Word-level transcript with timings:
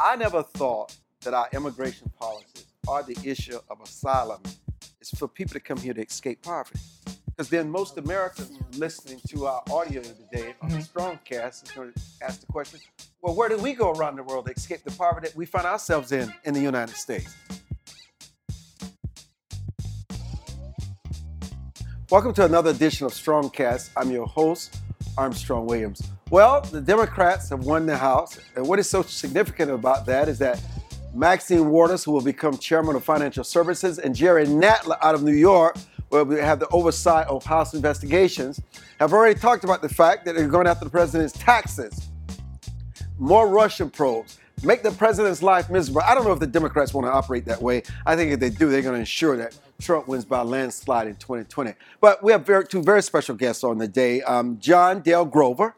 I 0.00 0.14
never 0.14 0.44
thought 0.44 0.96
that 1.22 1.34
our 1.34 1.48
immigration 1.52 2.08
policies 2.20 2.66
or 2.86 3.02
the 3.02 3.18
issue 3.24 3.58
of 3.68 3.80
asylum 3.80 4.40
is 5.00 5.10
for 5.10 5.26
people 5.26 5.54
to 5.54 5.60
come 5.60 5.78
here 5.78 5.92
to 5.92 6.02
escape 6.02 6.40
poverty. 6.42 6.78
Because 7.26 7.48
then 7.48 7.68
most 7.68 7.98
Americans 7.98 8.52
listening 8.78 9.20
to 9.28 9.46
our 9.46 9.60
audio 9.72 10.00
today 10.00 10.54
on 10.62 10.68
the 10.68 10.76
mm-hmm. 10.76 10.98
Strongcast 10.98 11.64
is 11.64 11.70
going 11.72 11.92
to 11.92 12.00
ask 12.22 12.38
the 12.40 12.46
question, 12.46 12.78
well, 13.22 13.34
where 13.34 13.48
do 13.48 13.58
we 13.58 13.72
go 13.72 13.90
around 13.90 14.14
the 14.14 14.22
world 14.22 14.46
to 14.46 14.52
escape 14.52 14.84
the 14.84 14.92
poverty 14.92 15.26
that 15.26 15.36
we 15.36 15.46
find 15.46 15.66
ourselves 15.66 16.12
in 16.12 16.32
in 16.44 16.54
the 16.54 16.60
United 16.60 16.94
States? 16.94 17.34
Welcome 22.08 22.34
to 22.34 22.44
another 22.44 22.70
edition 22.70 23.04
of 23.04 23.12
Strongcast. 23.12 23.90
I'm 23.96 24.12
your 24.12 24.26
host, 24.26 24.76
Armstrong 25.16 25.66
Williams. 25.66 26.00
Well, 26.30 26.60
the 26.60 26.82
Democrats 26.82 27.48
have 27.48 27.64
won 27.64 27.86
the 27.86 27.96
House, 27.96 28.38
and 28.54 28.68
what 28.68 28.78
is 28.78 28.86
so 28.86 29.00
significant 29.00 29.70
about 29.70 30.04
that 30.06 30.28
is 30.28 30.38
that 30.40 30.62
Maxine 31.14 31.70
Waters, 31.70 32.04
who 32.04 32.12
will 32.12 32.20
become 32.20 32.58
chairman 32.58 32.96
of 32.96 33.02
Financial 33.02 33.42
Services, 33.42 33.98
and 33.98 34.14
Jerry 34.14 34.44
Nadler 34.44 34.98
out 35.00 35.14
of 35.14 35.22
New 35.22 35.32
York, 35.32 35.78
where 36.10 36.24
we 36.24 36.36
have 36.36 36.60
the 36.60 36.68
oversight 36.68 37.26
of 37.28 37.46
House 37.46 37.72
investigations, 37.72 38.60
have 39.00 39.14
already 39.14 39.40
talked 39.40 39.64
about 39.64 39.80
the 39.80 39.88
fact 39.88 40.26
that 40.26 40.34
they're 40.34 40.48
going 40.48 40.66
after 40.66 40.84
the 40.84 40.90
president's 40.90 41.32
taxes, 41.32 42.08
more 43.18 43.48
Russian 43.48 43.88
probes, 43.88 44.38
make 44.62 44.82
the 44.82 44.90
president's 44.90 45.42
life 45.42 45.70
miserable. 45.70 46.02
I 46.02 46.14
don't 46.14 46.24
know 46.24 46.32
if 46.32 46.40
the 46.40 46.46
Democrats 46.46 46.92
want 46.92 47.06
to 47.06 47.10
operate 47.10 47.46
that 47.46 47.62
way. 47.62 47.84
I 48.04 48.16
think 48.16 48.32
if 48.32 48.40
they 48.40 48.50
do, 48.50 48.68
they're 48.68 48.82
going 48.82 48.94
to 48.94 49.00
ensure 49.00 49.38
that 49.38 49.56
Trump 49.80 50.06
wins 50.08 50.26
by 50.26 50.42
landslide 50.42 51.06
in 51.06 51.16
2020. 51.16 51.72
But 52.02 52.22
we 52.22 52.32
have 52.32 52.44
very, 52.44 52.66
two 52.66 52.82
very 52.82 53.02
special 53.02 53.34
guests 53.34 53.64
on 53.64 53.78
the 53.78 53.88
day. 53.88 54.20
Um, 54.22 54.58
John 54.58 55.00
Dale 55.00 55.24
Grover 55.24 55.74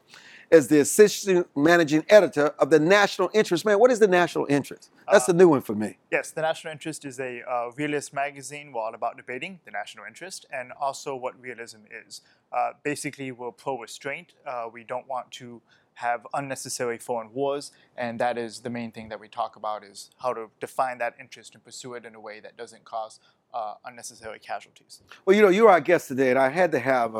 is 0.51 0.67
the 0.69 0.81
assistant 0.81 1.49
managing 1.57 2.05
editor 2.09 2.49
of 2.59 2.71
the 2.71 2.81
National 2.81 3.31
Interest. 3.33 3.65
Man, 3.65 3.79
what 3.79 3.91
is 3.91 4.01
the 4.01 4.09
National 4.09 4.47
Interest? 4.49 4.91
That's 5.11 5.29
a 5.29 5.33
new 5.33 5.49
one 5.49 5.61
for 5.61 5.75
me. 5.75 5.99
Yes, 6.11 6.33
the 6.33 6.43
National 6.43 6.73
Interest 6.73 7.05
is 7.05 7.21
a 7.21 7.43
uh, 7.49 7.71
realist 7.77 8.13
magazine. 8.13 8.73
We're 8.73 8.81
all 8.81 8.95
about 8.95 9.17
debating 9.17 9.61
the 9.65 9.71
national 9.71 10.05
interest 10.07 10.47
and 10.53 10.73
also 10.81 11.15
what 11.15 11.41
realism 11.41 11.79
is. 12.07 12.23
Uh, 12.53 12.73
basically, 12.83 13.31
we're 13.33 13.53
pro 13.53 13.79
restraint. 13.79 14.33
Uh, 14.47 14.67
we 14.73 14.83
don't 14.85 15.07
want 15.07 15.31
to 15.33 15.63
have 15.95 16.27
unnecessary 16.35 16.99
foreign 16.99 17.33
wars, 17.33 17.73
and 17.97 18.19
that 18.19 18.39
is 18.39 18.61
the 18.61 18.71
main 18.71 18.91
thing 18.91 19.09
that 19.09 19.21
we 19.21 19.29
talk 19.29 19.57
about 19.57 19.85
is 19.85 20.11
how 20.19 20.33
to 20.33 20.49
define 20.61 20.99
that 20.99 21.15
interest 21.21 21.55
and 21.55 21.65
pursue 21.65 21.95
it 21.95 22.05
in 22.05 22.15
a 22.15 22.21
way 22.21 22.41
that 22.41 22.57
doesn't 22.57 22.85
cause 22.85 23.21
uh, 23.53 23.75
unnecessary 23.85 24.39
casualties. 24.39 25.03
Well, 25.25 25.37
you 25.37 25.43
know, 25.43 25.49
you're 25.49 25.71
our 25.71 25.81
guest 25.81 26.09
today, 26.09 26.31
and 26.31 26.39
I 26.39 26.49
had 26.49 26.73
to 26.73 26.79
have 26.79 27.15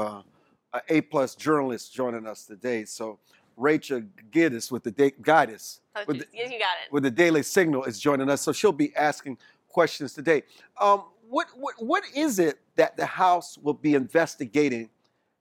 a, 0.73 0.79
a 0.79 0.97
A 0.97 1.01
plus 1.01 1.35
journalist 1.35 1.93
joining 1.93 2.27
us 2.27 2.45
today. 2.45 2.85
So 2.85 3.19
Rachel 3.57 4.03
Giddis 4.31 4.71
with 4.71 4.83
the 4.85 4.91
da- 4.91 5.15
Giddis 5.23 5.81
Oh, 5.97 6.03
with 6.07 6.21
the, 6.21 6.27
you 6.33 6.45
got 6.49 6.53
it. 6.53 6.93
with 6.93 7.03
the 7.03 7.11
Daily 7.11 7.43
Signal 7.43 7.85
is 7.85 7.99
joining 7.99 8.31
us. 8.31 8.41
So 8.43 8.53
she'll 8.53 8.73
be 8.73 8.95
asking 8.97 9.39
questions 9.69 10.13
today. 10.15 10.45
Um, 10.81 11.05
what, 11.29 11.49
what 11.57 11.75
what 11.79 12.03
is 12.15 12.39
it 12.39 12.59
that 12.77 12.97
the 12.97 13.07
House 13.07 13.59
will 13.59 13.75
be 13.75 13.95
investigating? 13.95 14.89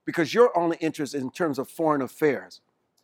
Because 0.06 0.34
your 0.34 0.56
only 0.58 0.78
interest 0.78 1.14
in 1.14 1.30
terms 1.32 1.60
of 1.60 1.70
foreign 1.70 2.02
affairs. 2.02 2.62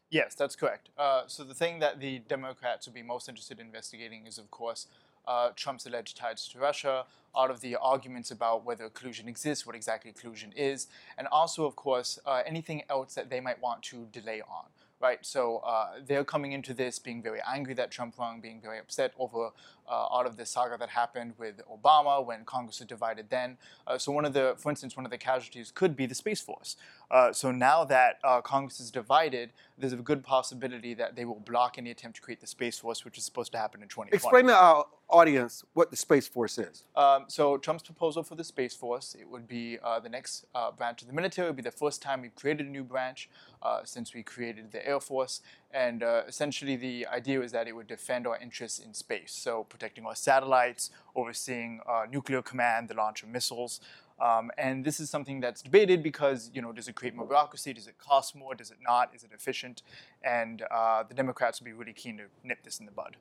Yes, 0.10 0.34
that's 0.36 0.56
correct. 0.56 0.90
Uh, 0.98 1.24
so 1.28 1.44
the 1.44 1.54
thing 1.54 1.80
that 1.80 2.00
the 2.00 2.20
Democrats 2.20 2.88
would 2.88 2.94
be 2.96 3.04
most 3.04 3.28
interested 3.30 3.60
in 3.60 3.66
investigating 3.68 4.26
is, 4.28 4.38
of 4.38 4.50
course, 4.50 4.88
uh, 5.28 5.50
Trump's 5.56 5.86
alleged 5.86 6.18
ties 6.18 6.48
to 6.50 6.60
Russia, 6.60 7.06
all 7.36 7.52
of 7.52 7.62
the 7.62 7.76
arguments 7.76 8.32
about 8.32 8.66
whether 8.66 8.90
collusion 8.90 9.28
exists, 9.28 9.66
what 9.66 9.76
exactly 9.76 10.12
collusion 10.12 10.54
is, 10.56 10.88
and 11.18 11.28
also, 11.28 11.66
of 11.66 11.76
course, 11.76 12.18
uh, 12.26 12.42
anything 12.46 12.84
else 12.90 13.14
that 13.14 13.30
they 13.30 13.40
might 13.40 13.62
want 13.62 13.84
to 13.84 14.08
delay 14.12 14.42
on. 14.42 14.66
Right, 15.02 15.20
so 15.24 15.58
uh, 15.58 16.00
they're 16.08 16.24
coming 16.24 16.54
into 16.54 16.74
this 16.74 17.00
being 17.00 17.22
very 17.22 17.40
angry 17.46 17.74
that 17.74 17.92
Trump 17.92 18.18
won, 18.18 18.40
being 18.40 18.62
very 18.62 18.80
upset 18.80 19.12
over 19.20 19.48
uh, 19.48 19.92
all 19.92 20.26
of 20.26 20.38
the 20.38 20.46
saga 20.46 20.78
that 20.78 20.88
happened 20.90 21.34
with 21.38 21.62
Obama 21.70 22.26
when 22.26 22.46
Congress 22.46 22.80
was 22.80 22.88
divided. 22.88 23.30
Then, 23.30 23.58
uh, 23.86 23.98
so 23.98 24.14
one 24.14 24.24
of 24.24 24.32
the, 24.32 24.56
for 24.58 24.70
instance, 24.70 24.96
one 24.96 25.06
of 25.06 25.12
the 25.12 25.18
casualties 25.18 25.70
could 25.70 25.98
be 25.98 26.06
the 26.06 26.16
Space 26.16 26.40
Force. 26.40 26.78
Uh, 27.12 27.34
so 27.34 27.52
now 27.52 27.84
that 27.84 28.22
Congress 28.46 28.80
is 28.80 28.90
divided, 28.90 29.52
there's 29.78 29.94
a 29.94 29.98
good 29.98 30.24
possibility 30.24 30.94
that 30.94 31.18
they 31.18 31.26
will 31.26 31.42
block 31.42 31.78
any 31.78 31.92
attempt 31.92 32.16
to 32.16 32.22
create 32.22 32.40
the 32.40 32.48
Space 32.48 32.80
Force, 32.80 33.04
which 33.04 33.18
is 33.18 33.26
supposed 33.26 33.52
to 33.52 33.58
happen 33.58 33.82
in 33.84 33.90
2020. 33.90 34.16
Explain 34.16 34.50
our 34.50 34.86
audience 35.10 35.64
what 35.74 35.92
the 35.92 35.96
Space 35.96 36.28
Force 36.28 36.58
is. 36.58 36.84
Um, 36.96 37.26
so 37.28 37.58
Trump's 37.58 37.84
proposal 37.84 38.24
for 38.24 38.36
the 38.36 38.44
Space 38.44 38.76
Force, 38.76 39.16
it 39.20 39.30
would 39.30 39.48
be 39.48 39.78
uh, 39.84 40.00
the 40.00 40.10
next 40.10 40.46
uh, 40.56 40.72
branch 40.72 41.02
of 41.02 41.08
the 41.08 41.14
military. 41.14 41.48
It 41.48 41.50
would 41.52 41.58
be 41.58 41.62
the 41.62 41.72
first 41.72 42.02
time 42.02 42.22
we've 42.22 42.36
created 42.36 42.66
a 42.66 42.70
new 42.70 42.84
branch 42.84 43.30
uh, 43.62 43.82
since 43.84 44.14
we 44.14 44.24
created 44.24 44.72
the 44.72 44.86
Air 44.88 45.00
Force. 45.00 45.42
And 45.72 46.04
uh, 46.04 46.24
essentially 46.28 46.76
the 46.76 47.08
idea 47.08 47.42
is 47.42 47.52
that 47.52 47.68
it 47.68 47.76
would 47.76 47.88
defend 47.88 48.26
our 48.26 48.38
interests 48.38 48.80
in 48.80 48.94
space. 48.94 49.32
So 49.34 49.64
protecting 49.66 50.06
our 50.06 50.16
satellites, 50.16 50.90
overseeing 51.16 51.82
uh, 51.88 52.06
nuclear 52.10 52.42
command, 52.42 52.90
the 52.90 52.96
launch 52.96 53.24
of 53.24 53.30
missiles. 53.30 53.82
Um, 54.20 54.50
and 54.58 54.86
this 54.86 55.00
is 55.00 55.10
something 55.10 55.42
that's 55.42 55.62
debated 55.62 56.02
because, 56.02 56.50
you 56.54 56.62
know, 56.62 56.72
does 56.72 56.88
it 56.88 56.96
create 56.96 57.16
more 57.16 57.26
bureaucracy? 57.26 57.74
Does 57.74 57.88
it 57.88 57.98
cost 57.98 58.36
more? 58.36 58.56
Does 58.56 58.72
it 58.72 58.78
not? 58.82 59.14
Is 59.14 59.24
it 59.24 59.32
efficient? 59.34 59.84
And 60.24 60.64
uh, 60.72 61.04
the 61.04 61.14
Democrats 61.14 61.60
would 61.60 61.66
be 61.66 61.74
really 61.74 61.94
keen 61.94 62.18
to 62.18 62.24
nip 62.44 62.64
this 62.64 62.80
in 62.80 62.86
the 62.86 62.94
bud. 62.94 63.18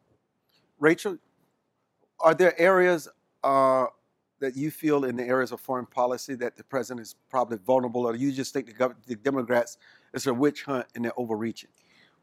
Rachel, 0.79 1.19
are 2.21 2.35
there 2.35 2.59
areas 2.61 3.09
uh, 3.43 3.87
that 4.41 4.57
you 4.57 4.71
feel 4.71 5.05
in 5.05 5.17
the 5.17 5.25
areas 5.25 5.53
of 5.53 5.61
foreign 5.61 5.87
policy 5.87 6.35
that 6.37 6.57
the 6.57 6.65
president 6.65 7.01
is 7.01 7.15
probably 7.31 7.59
vulnerable, 7.59 8.07
or 8.07 8.13
do 8.13 8.19
you 8.19 8.33
just 8.33 8.53
think 8.53 8.67
the, 8.67 8.73
gov- 8.73 8.95
the 9.07 9.17
Democrats 9.17 9.79
is 10.13 10.27
a 10.27 10.35
witch 10.35 10.65
hunt 10.65 10.87
and 10.95 11.05
they're 11.05 11.19
overreaching? 11.19 11.71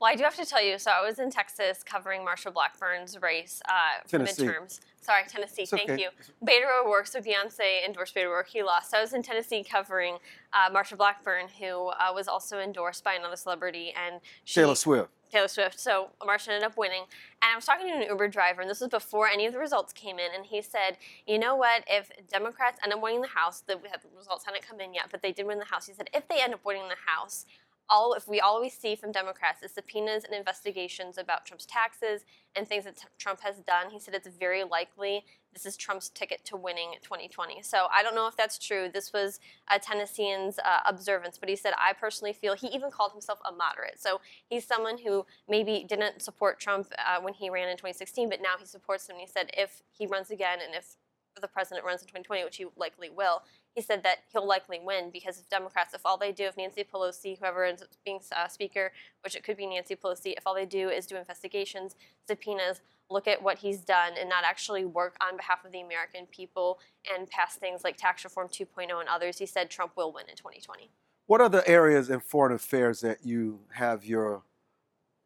Well, 0.02 0.12
I 0.12 0.16
do 0.16 0.24
have 0.24 0.36
to 0.38 0.46
tell 0.46 0.64
you. 0.64 0.80
So 0.80 0.90
I 0.90 1.06
was 1.06 1.20
in 1.20 1.30
Texas 1.30 1.84
covering 1.84 2.22
Marsha 2.22 2.52
Blackburn's 2.52 3.22
race 3.22 3.62
uh, 3.70 4.02
for 4.08 4.18
midterms. 4.18 4.80
Sorry, 5.00 5.22
Tennessee. 5.28 5.62
It's 5.62 5.72
thank 5.72 5.92
okay. 5.92 6.02
you. 6.02 6.10
Beto 6.44 6.84
O'Rourke. 6.84 7.06
So 7.06 7.22
Beyonce 7.22 7.86
endorsed 7.86 8.16
Beto 8.16 8.26
O'Rourke. 8.26 8.48
He 8.48 8.64
lost. 8.64 8.90
So 8.90 8.98
I 8.98 9.02
was 9.02 9.14
in 9.14 9.22
Tennessee 9.22 9.64
covering 9.64 10.18
uh, 10.54 10.72
Marsha 10.72 10.98
Blackburn, 10.98 11.50
who 11.60 11.90
uh, 11.90 12.12
was 12.16 12.28
also 12.28 12.60
endorsed 12.60 13.04
by 13.04 13.14
another 13.14 13.36
celebrity, 13.36 13.94
and 13.96 14.22
she, 14.44 14.62
Taylor 14.62 14.74
Swift. 14.74 15.10
Taylor 15.32 15.48
Swift. 15.48 15.80
So 15.80 16.10
Marsha 16.22 16.50
ended 16.50 16.64
up 16.64 16.78
winning. 16.78 17.04
And 17.42 17.52
I 17.54 17.56
was 17.56 17.66
talking 17.66 17.88
to 17.88 17.94
an 17.94 18.04
Uber 18.04 18.28
driver, 18.28 18.62
and 18.62 18.70
this 18.70 18.82
was 18.82 18.90
before 18.90 19.28
any 19.28 19.46
of 19.46 19.54
the 19.54 19.60
results 19.60 19.94
came 19.94 20.20
in. 20.20 20.30
And 20.36 20.46
he 20.46 20.62
said, 20.62 20.98
you 21.26 21.40
know 21.40 21.56
what? 21.56 21.84
If 21.88 22.12
Democrats 22.30 22.80
end 22.84 22.94
up 22.94 23.02
winning 23.02 23.22
the 23.22 23.28
House, 23.28 23.62
the, 23.62 23.76
the 23.76 24.18
results 24.18 24.46
hadn't 24.46 24.68
come 24.68 24.80
in 24.82 24.94
yet, 24.94 25.08
but 25.12 25.22
they 25.22 25.32
did 25.32 25.48
win 25.48 25.60
the 25.60 25.66
House. 25.66 25.88
He 25.88 25.94
said, 25.94 26.10
if 26.14 26.28
they 26.28 26.42
end 26.42 26.54
up 26.54 26.66
winning 26.66 26.88
the 26.90 27.12
House, 27.12 27.46
all 27.90 28.14
if 28.14 28.28
we 28.28 28.40
always 28.40 28.74
see 28.74 28.96
from 28.96 29.12
Democrats 29.12 29.62
is 29.62 29.72
subpoenas 29.72 30.24
and 30.24 30.34
investigations 30.34 31.18
about 31.18 31.46
Trump's 31.46 31.66
taxes 31.66 32.24
and 32.56 32.66
things 32.68 32.86
that 32.86 32.96
t- 32.96 33.04
Trump 33.18 33.42
has 33.42 33.58
done. 33.60 33.92
He 33.92 34.00
said 34.00 34.14
it's 34.14 34.28
very 34.28 34.64
likely 34.64 35.26
this 35.54 35.66
is 35.66 35.76
Trump's 35.76 36.10
ticket 36.10 36.44
to 36.46 36.56
winning 36.56 36.94
2020. 37.02 37.62
So 37.62 37.88
I 37.92 38.04
don't 38.04 38.16
know 38.16 38.28
if 38.28 38.38
that's 38.38 38.58
true. 38.58 38.90
This 38.92 39.12
was 39.14 39.40
a 39.70 39.80
Tennessean's 39.80 40.60
uh, 40.60 40.80
observance, 40.86 41.38
but 41.38 41.50
he 41.50 41.56
said 41.56 41.74
I 41.78 41.94
personally 41.94 42.34
feel 42.34 42.56
he 42.56 42.68
even 42.68 42.92
called 42.92 43.12
himself 43.12 43.40
a 43.48 43.52
moderate. 43.52 44.00
So 44.00 44.22
he's 44.50 44.66
someone 44.66 44.98
who 44.98 45.26
maybe 45.50 45.86
didn't 45.88 46.22
support 46.22 46.60
Trump 46.60 46.88
uh, 46.98 47.22
when 47.22 47.34
he 47.34 47.50
ran 47.50 47.68
in 47.68 47.76
2016, 47.76 48.30
but 48.30 48.42
now 48.42 48.56
he 48.60 48.66
supports 48.66 49.08
him. 49.10 49.16
And 49.16 49.22
he 49.22 49.28
said 49.28 49.50
if 49.54 49.84
he 49.92 50.08
runs 50.08 50.32
again 50.32 50.60
and 50.66 50.74
if 50.76 50.96
the 51.40 51.48
president 51.48 51.86
runs 51.86 52.02
in 52.02 52.08
2020, 52.08 52.44
which 52.44 52.58
he 52.58 52.66
likely 52.76 53.10
will, 53.10 53.44
he 53.74 53.82
said 53.82 54.04
that 54.04 54.20
he'll 54.32 54.48
likely 54.48 54.80
win 54.84 55.10
because 55.12 55.40
if 55.40 55.50
Democrats, 55.50 55.94
if 55.94 56.02
all 56.06 56.18
they 56.18 56.32
do, 56.32 56.44
if 56.46 56.58
Nancy 56.58 56.84
Pelosi, 56.84 57.40
whoever 57.40 57.64
ends 57.64 57.82
up 57.82 57.88
being 58.04 58.20
uh, 58.36 58.48
Speaker, 58.48 58.92
which 59.24 59.36
it 59.36 59.44
could 59.44 59.56
be 59.56 59.66
Nancy 59.66 59.96
Pelosi, 59.96 60.34
if 60.36 60.46
all 60.46 60.54
they 60.54 60.66
do 60.66 60.90
is 60.90 61.06
do 61.06 61.16
investigations, 61.16 61.96
subpoenas, 62.28 62.82
look 63.12 63.28
at 63.28 63.42
what 63.42 63.60
he's 63.60 63.82
done, 63.82 64.14
and 64.20 64.30
not 64.30 64.44
actually 64.44 64.86
work 64.86 65.16
on 65.22 65.38
behalf 65.38 65.66
of 65.66 65.72
the 65.72 65.82
American 65.82 66.26
people 66.28 66.80
and 67.14 67.30
pass 67.30 67.56
things 67.56 67.84
like 67.84 67.98
tax 67.98 68.24
reform 68.24 68.48
2.0 68.48 69.00
and 69.00 69.10
others, 69.10 69.38
he 69.38 69.46
said 69.46 69.70
Trump 69.70 69.94
will 69.96 70.12
win 70.12 70.26
in 70.30 70.36
2020. 70.36 70.90
What 71.28 71.42
are 71.42 71.50
the 71.50 71.68
areas 71.68 72.10
in 72.10 72.20
foreign 72.20 72.54
affairs 72.54 73.02
that 73.02 73.26
you 73.26 73.60
have 73.74 74.06
your 74.06 74.44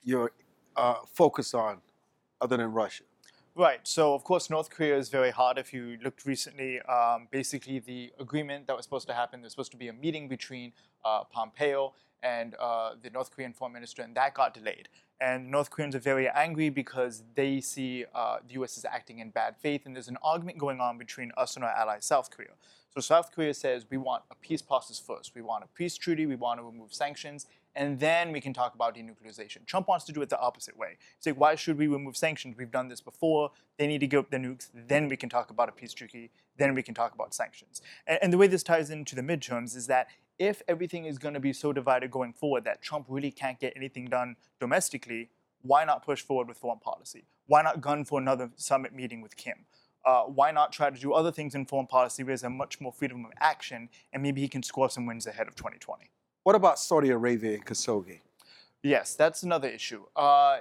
your 0.03 0.31
uh, 0.75 0.97
focus 1.11 1.53
on, 1.53 1.81
other 2.39 2.57
than 2.57 2.71
Russia? 2.71 3.03
Right. 3.55 3.79
So, 3.83 4.13
of 4.13 4.25
course, 4.25 4.49
North 4.49 4.69
Korea 4.69 4.97
is 4.97 5.07
very 5.07 5.31
hard. 5.31 5.57
If 5.57 5.73
you 5.73 5.97
looked 6.03 6.25
recently, 6.25 6.81
um, 6.81 7.29
basically 7.31 7.79
the 7.79 8.11
agreement 8.19 8.67
that 8.67 8.75
was 8.75 8.83
supposed 8.83 9.07
to 9.07 9.13
happen, 9.13 9.41
there's 9.41 9.53
supposed 9.53 9.71
to 9.71 9.77
be 9.77 9.87
a 9.87 9.93
meeting 9.93 10.27
between 10.27 10.73
uh, 11.05 11.23
Pompeo 11.23 11.93
and 12.21 12.53
uh, 12.59 12.95
the 13.01 13.09
North 13.09 13.31
Korean 13.31 13.53
foreign 13.53 13.71
minister, 13.71 14.01
and 14.01 14.13
that 14.15 14.33
got 14.33 14.53
delayed. 14.53 14.89
And 15.21 15.49
North 15.49 15.69
Koreans 15.69 15.95
are 15.95 15.99
very 15.99 16.27
angry 16.29 16.69
because 16.69 17.23
they 17.35 17.61
see 17.61 18.05
uh, 18.13 18.37
the 18.45 18.55
U.S. 18.55 18.77
is 18.77 18.85
acting 18.85 19.19
in 19.19 19.29
bad 19.29 19.55
faith, 19.55 19.85
and 19.85 19.95
there's 19.95 20.09
an 20.09 20.17
argument 20.21 20.57
going 20.57 20.81
on 20.81 20.97
between 20.97 21.31
us 21.37 21.55
and 21.55 21.63
our 21.63 21.71
ally 21.71 21.99
South 21.99 22.29
Korea. 22.29 22.49
So 22.93 23.01
South 23.01 23.31
Korea 23.33 23.53
says 23.53 23.85
we 23.89 23.97
want 23.97 24.23
a 24.31 24.35
peace 24.35 24.61
process 24.61 24.99
first. 24.99 25.33
We 25.35 25.41
want 25.41 25.63
a 25.63 25.67
peace 25.67 25.97
treaty. 25.97 26.25
We 26.25 26.35
want 26.35 26.59
to 26.59 26.63
remove 26.63 26.93
sanctions, 26.93 27.45
and 27.75 27.99
then 27.99 28.31
we 28.31 28.41
can 28.41 28.53
talk 28.53 28.73
about 28.73 28.95
denuclearization. 28.95 29.65
Trump 29.65 29.87
wants 29.87 30.05
to 30.05 30.11
do 30.11 30.21
it 30.21 30.29
the 30.29 30.39
opposite 30.39 30.77
way. 30.77 30.97
He's 31.17 31.25
like, 31.25 31.39
why 31.39 31.55
should 31.55 31.77
we 31.77 31.87
remove 31.87 32.15
sanctions? 32.15 32.55
We've 32.57 32.71
done 32.71 32.87
this 32.87 33.01
before. 33.01 33.51
They 33.77 33.87
need 33.87 33.99
to 33.99 34.07
give 34.07 34.19
up 34.19 34.31
the 34.31 34.37
nukes. 34.37 34.69
Then 34.73 35.09
we 35.09 35.17
can 35.17 35.29
talk 35.29 35.49
about 35.49 35.67
a 35.67 35.73
peace 35.73 35.93
treaty. 35.93 36.31
Then 36.57 36.73
we 36.73 36.83
can 36.83 36.93
talk 36.93 37.13
about 37.13 37.33
sanctions. 37.33 37.81
And, 38.07 38.19
and 38.21 38.33
the 38.33 38.37
way 38.37 38.47
this 38.47 38.63
ties 38.63 38.89
into 38.89 39.15
the 39.15 39.21
midterms 39.21 39.75
is 39.75 39.87
that 39.87 40.07
if 40.37 40.61
everything 40.67 41.05
is 41.05 41.17
going 41.17 41.33
to 41.33 41.39
be 41.39 41.53
so 41.53 41.71
divided 41.71 42.11
going 42.11 42.33
forward 42.33 42.65
that 42.65 42.81
Trump 42.81 43.05
really 43.09 43.31
can't 43.31 43.59
get 43.59 43.73
anything 43.75 44.05
done 44.05 44.35
domestically, 44.59 45.29
why 45.61 45.85
not 45.85 46.05
push 46.05 46.21
forward 46.21 46.47
with 46.47 46.57
foreign 46.57 46.79
policy? 46.79 47.25
Why 47.47 47.61
not 47.61 47.81
gun 47.81 48.05
for 48.05 48.19
another 48.19 48.51
summit 48.55 48.93
meeting 48.93 49.21
with 49.21 49.35
Kim? 49.35 49.65
Uh, 50.05 50.23
why 50.23 50.51
not 50.51 50.71
try 50.71 50.89
to 50.89 50.99
do 50.99 51.13
other 51.13 51.31
things 51.31 51.55
in 51.55 51.65
foreign 51.65 51.87
policy 51.87 52.23
where 52.23 52.27
there's 52.27 52.43
a 52.43 52.49
much 52.49 52.79
more 52.79 52.91
freedom 52.91 53.25
of 53.25 53.31
action 53.39 53.89
and 54.13 54.21
maybe 54.21 54.41
he 54.41 54.47
can 54.47 54.61
score 54.61 54.89
some 54.89 55.05
wins 55.05 55.25
ahead 55.25 55.47
of 55.47 55.55
2020? 55.55 56.11
What 56.43 56.55
about 56.55 56.77
Saudi 56.77 57.09
Arabia 57.09 57.55
and 57.55 57.65
Khashoggi? 57.65 58.19
Yes, 58.83 59.15
that's 59.15 59.41
another 59.41 59.67
issue. 59.67 60.03
Uh, 60.15 60.59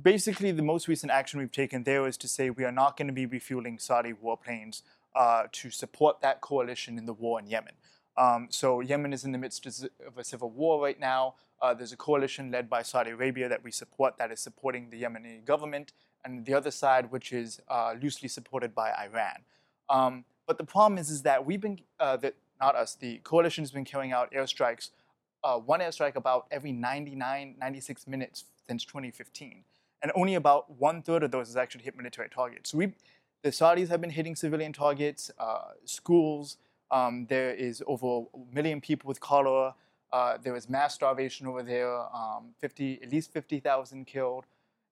basically, 0.00 0.52
the 0.52 0.62
most 0.62 0.86
recent 0.86 1.10
action 1.10 1.40
we've 1.40 1.50
taken 1.50 1.82
there 1.82 2.06
is 2.06 2.16
to 2.18 2.28
say 2.28 2.50
we 2.50 2.64
are 2.64 2.70
not 2.70 2.96
going 2.96 3.08
to 3.08 3.12
be 3.12 3.26
refueling 3.26 3.80
Saudi 3.80 4.12
warplanes 4.12 4.82
uh, 5.16 5.44
to 5.50 5.70
support 5.70 6.20
that 6.20 6.40
coalition 6.40 6.98
in 6.98 7.06
the 7.06 7.12
war 7.12 7.40
in 7.40 7.48
Yemen. 7.48 7.74
Um, 8.18 8.48
so 8.50 8.80
Yemen 8.80 9.12
is 9.12 9.24
in 9.24 9.30
the 9.30 9.38
midst 9.38 9.64
of 9.64 10.18
a 10.18 10.24
civil 10.24 10.50
war 10.50 10.82
right 10.82 10.98
now. 10.98 11.34
Uh, 11.62 11.72
there's 11.72 11.92
a 11.92 11.96
coalition 11.96 12.50
led 12.50 12.68
by 12.68 12.82
Saudi 12.82 13.12
Arabia 13.12 13.48
that 13.48 13.62
we 13.62 13.70
support 13.70 14.18
that 14.18 14.32
is 14.32 14.40
supporting 14.40 14.90
the 14.90 15.02
Yemeni 15.02 15.44
government, 15.44 15.92
and 16.24 16.44
the 16.44 16.52
other 16.52 16.72
side, 16.72 17.10
which 17.12 17.32
is 17.32 17.60
uh, 17.68 17.94
loosely 18.00 18.28
supported 18.28 18.74
by 18.74 18.92
Iran. 18.92 19.44
Um, 19.88 20.24
but 20.46 20.58
the 20.58 20.64
problem 20.64 20.98
is, 20.98 21.10
is 21.10 21.22
that 21.22 21.46
we've 21.46 21.60
been, 21.60 21.78
uh, 22.00 22.16
that 22.18 22.34
not 22.60 22.74
us, 22.74 22.96
the 22.96 23.18
coalition 23.18 23.62
has 23.62 23.70
been 23.70 23.84
carrying 23.84 24.12
out 24.12 24.32
airstrikes, 24.32 24.90
uh, 25.44 25.56
one 25.56 25.80
airstrike 25.80 26.16
about 26.16 26.46
every 26.50 26.72
99, 26.72 27.54
96 27.58 28.06
minutes 28.08 28.44
since 28.68 28.84
2015. 28.84 29.62
And 30.02 30.12
only 30.14 30.34
about 30.34 30.70
one 30.78 31.02
third 31.02 31.22
of 31.22 31.30
those 31.30 31.48
has 31.48 31.56
actually 31.56 31.84
hit 31.84 31.96
military 31.96 32.28
targets. 32.28 32.70
So 32.70 32.78
we, 32.78 32.92
the 33.42 33.50
Saudis 33.50 33.88
have 33.88 34.00
been 34.00 34.10
hitting 34.10 34.34
civilian 34.34 34.72
targets, 34.72 35.30
uh, 35.38 35.72
schools. 35.84 36.56
Um, 36.90 37.26
there 37.28 37.52
is 37.52 37.82
over 37.86 38.26
a 38.34 38.54
million 38.54 38.80
people 38.80 39.08
with 39.08 39.20
cholera. 39.20 39.74
Uh, 40.12 40.38
there 40.42 40.52
was 40.52 40.68
mass 40.68 40.94
starvation 40.94 41.46
over 41.46 41.62
there, 41.62 41.98
um, 42.14 42.54
50, 42.58 43.00
at 43.02 43.12
least 43.12 43.32
50,000 43.32 44.06
killed. 44.06 44.44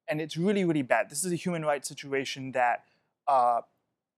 And 0.08 0.20
it's 0.20 0.36
really, 0.36 0.64
really 0.64 0.82
bad. 0.82 1.10
This 1.10 1.24
is 1.24 1.32
a 1.32 1.36
human 1.36 1.64
rights 1.64 1.88
situation 1.88 2.52
that 2.52 2.84
uh, 3.26 3.62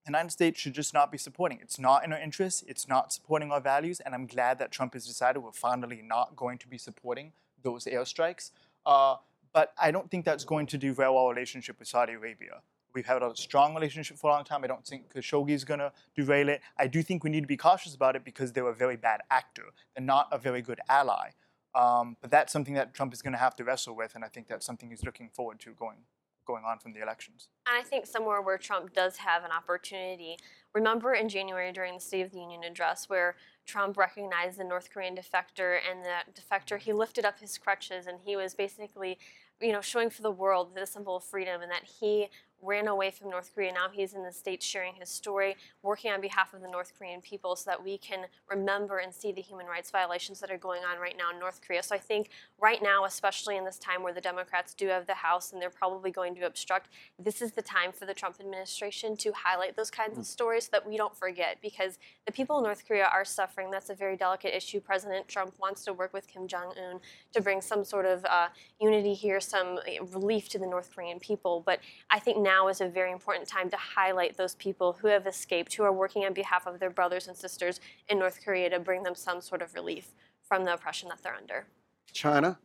the 0.04 0.10
United 0.10 0.30
States 0.30 0.60
should 0.60 0.75
just 0.75 0.92
not 0.92 1.12
be 1.12 1.19
supporting. 1.19 1.60
It's 1.62 1.78
not 1.78 2.04
in 2.04 2.12
our 2.12 2.19
interest. 2.19 2.64
It's 2.66 2.88
not 2.88 3.12
supporting 3.12 3.52
our 3.52 3.60
values. 3.60 4.00
And 4.00 4.14
I'm 4.14 4.26
glad 4.26 4.58
that 4.58 4.70
Trump 4.72 4.94
has 4.94 5.06
decided 5.06 5.42
we're 5.42 5.52
finally 5.52 6.02
not 6.04 6.36
going 6.36 6.58
to 6.58 6.69
be 6.69 6.78
supporting 6.78 7.32
those 7.62 7.84
airstrikes. 7.84 8.50
Uh, 8.84 9.16
but 9.52 9.72
I 9.80 9.90
don't 9.90 10.10
think 10.10 10.25
that's 10.25 10.44
going 10.44 10.66
to 10.69 10.78
derail 10.78 11.16
our 11.16 11.30
relationship 11.30 11.78
with 11.78 11.88
Saudi 11.88 12.14
Arabia. 12.14 12.62
We've 12.99 13.06
had 13.06 13.23
a 13.23 13.31
strong 13.37 13.77
relationship 13.77 14.19
for 14.19 14.29
a 14.29 14.35
long 14.35 14.43
time. 14.43 14.65
I 14.65 14.67
don't 14.67 14.85
think 14.85 15.15
Khashoggi 15.15 15.50
is 15.50 15.65
going 15.65 15.79
to 15.79 15.93
derail 16.17 16.49
it. 16.49 16.62
I 16.77 16.89
do 16.89 17.00
think 17.00 17.23
we 17.23 17.31
need 17.31 17.43
to 17.43 17.47
be 17.47 17.56
cautious 17.56 17.95
about 17.95 18.17
it 18.17 18.25
because 18.25 18.50
they're 18.53 18.67
a 18.67 18.75
very 18.75 18.97
bad 18.97 19.21
actor. 19.31 19.67
They're 19.95 20.05
not 20.05 20.27
a 20.33 20.37
very 20.37 20.62
good 20.62 20.81
ally. 20.89 21.31
Um, 21.77 22.17
but 22.21 22.33
that's 22.33 22.53
something 22.53 22.75
that 22.75 22.95
Trump 22.95 23.12
is 23.12 23.23
going 23.23 23.35
to 23.35 23.39
have 23.39 23.55
to 23.55 23.62
wrestle 23.62 23.95
with, 23.95 24.17
and 24.17 24.25
I 24.25 24.29
think 24.29 24.49
that's 24.49 24.67
something 24.67 24.91
he's 24.91 25.05
looking 25.05 25.29
forward 25.29 25.61
to 25.61 25.75
going 25.75 25.99
going 26.45 26.65
on 26.65 26.79
from 26.79 26.93
the 26.95 27.03
elections. 27.03 27.50
And 27.69 27.79
I 27.79 27.87
think 27.87 28.06
somewhere 28.06 28.41
where 28.41 28.59
Trump 28.59 28.95
does 28.95 29.19
have 29.19 29.45
an 29.45 29.50
opportunity. 29.53 30.39
Remember 30.75 31.12
in 31.12 31.29
January 31.29 31.71
during 31.73 31.95
the 31.95 32.00
State 32.00 32.23
of 32.23 32.33
the 32.33 32.39
Union 32.39 32.65
address 32.65 33.09
where 33.09 33.37
Trump 33.67 33.99
recognized 33.99 34.59
the 34.59 34.65
North 34.65 34.89
Korean 34.91 35.15
defector 35.15 35.79
and 35.89 36.03
that 36.06 36.25
defector 36.35 36.79
he 36.79 36.95
lifted 36.95 37.27
up 37.27 37.39
his 37.39 37.59
crutches 37.59 38.06
and 38.06 38.19
he 38.25 38.35
was 38.35 38.55
basically 38.55 39.19
you 39.61 39.73
know, 39.73 39.81
showing 39.81 40.11
for 40.11 40.23
the 40.23 40.31
world 40.31 40.75
the 40.75 40.87
symbol 40.87 41.17
of 41.17 41.25
freedom 41.25 41.62
and 41.62 41.71
that 41.71 41.85
he 41.85 42.29
ran 42.62 42.88
away 42.88 43.10
from 43.10 43.31
North 43.31 43.52
Korea. 43.55 43.72
Now 43.72 43.88
he's 43.90 44.14
in 44.14 44.22
the 44.22 44.32
States 44.32 44.66
sharing 44.66 44.94
his 44.94 45.08
story, 45.08 45.56
working 45.82 46.10
on 46.10 46.20
behalf 46.20 46.55
of 46.55 46.60
the 46.60 46.69
North 46.69 46.93
Korean 46.99 47.20
people 47.20 47.56
so 47.56 47.70
that 47.70 47.82
we 47.82 47.99
can 47.99 48.26
remember 48.50 48.99
and 48.99 49.14
see 49.14 49.32
the 49.32 49.40
human 49.40 49.66
rights 49.66 49.90
violations 49.90 50.40
that 50.40 50.50
are 50.50 50.58
going 50.58 50.82
on 50.84 50.99
right 51.00 51.16
now 51.16 51.31
in 51.32 51.38
North 51.38 51.60
Korea. 51.66 51.82
So 51.82 51.94
I 51.94 51.99
think 51.99 52.31
right 52.60 52.82
now, 52.82 53.05
especially 53.05 53.56
in 53.56 53.64
this 53.64 53.78
time 53.78 54.02
where 54.02 54.12
the 54.12 54.20
Democrats 54.20 54.75
do 54.75 54.88
have 54.88 55.06
the 55.06 55.14
House 55.14 55.52
and 55.52 55.62
they're 55.62 55.70
probably 55.70 56.10
going 56.10 56.34
to 56.37 56.43
obstruct, 56.43 56.88
this 57.19 57.40
is 57.40 57.52
the 57.52 57.62
time 57.62 57.93
for 57.93 58.06
the 58.06 58.14
Trump 58.14 58.37
administration 58.40 59.16
to 59.19 59.32
highlight 59.32 59.76
those 59.76 59.90
kinds 59.90 60.16
mm. 60.16 60.20
of 60.20 60.26
stories 60.26 60.64
so 60.64 60.70
that 60.72 60.87
we 60.87 60.96
don't 60.96 61.16
forget 61.16 61.58
because 61.62 61.99
the 62.26 62.32
people 62.32 62.58
in 62.58 62.64
North 62.64 62.87
Korea 62.87 63.08
are 63.12 63.25
suffering. 63.25 63.70
That's 63.70 63.90
a 63.90 63.94
very 63.94 64.16
delicate 64.16 64.56
issue. 64.56 64.81
President 64.81 65.28
Trump 65.28 65.54
wants 65.61 65.84
to 65.84 65.93
work 65.93 66.12
with 66.12 66.26
Kim 66.26 66.46
Jong 66.49 66.72
un 66.78 67.00
to 67.32 67.40
bring 67.40 67.61
some 67.61 67.84
sort 67.84 68.06
of 68.06 68.25
uh, 68.25 68.49
unity 68.81 69.14
here, 69.14 69.40
some 69.40 69.78
uh, 69.78 70.04
relief 70.06 70.49
to 70.50 70.58
the 70.58 70.66
North 70.66 70.90
Korean 70.94 71.19
people. 71.19 71.62
But 71.64 71.81
I 72.11 72.19
think 72.19 72.38
now 72.49 72.69
is 72.69 72.81
a 72.81 72.89
very 72.89 73.12
important 73.12 73.47
time 73.47 73.69
to 73.69 73.77
highlight 73.77 74.39
those 74.39 74.55
people 74.55 74.97
who 75.00 75.09
have 75.09 75.27
escaped, 75.27 75.75
who 75.75 75.83
are 75.83 75.93
working 75.93 76.25
on 76.25 76.33
behalf 76.33 76.67
of 76.67 76.81
their 76.81 76.89
brothers 76.89 77.29
and 77.29 77.37
sisters 77.37 77.79
in 78.09 78.19
North 78.19 78.39
Korea 78.43 78.71
to 78.71 78.81
bring 78.81 79.03
them 79.03 79.15
some 79.15 79.43
sort 79.43 79.61
of 79.61 79.75
relief 79.75 80.06
from 80.49 80.65
the 80.65 80.73
oppression 80.73 81.11
that 81.11 81.23
they're 81.23 81.35
under. 81.35 81.67
China? 82.11 82.59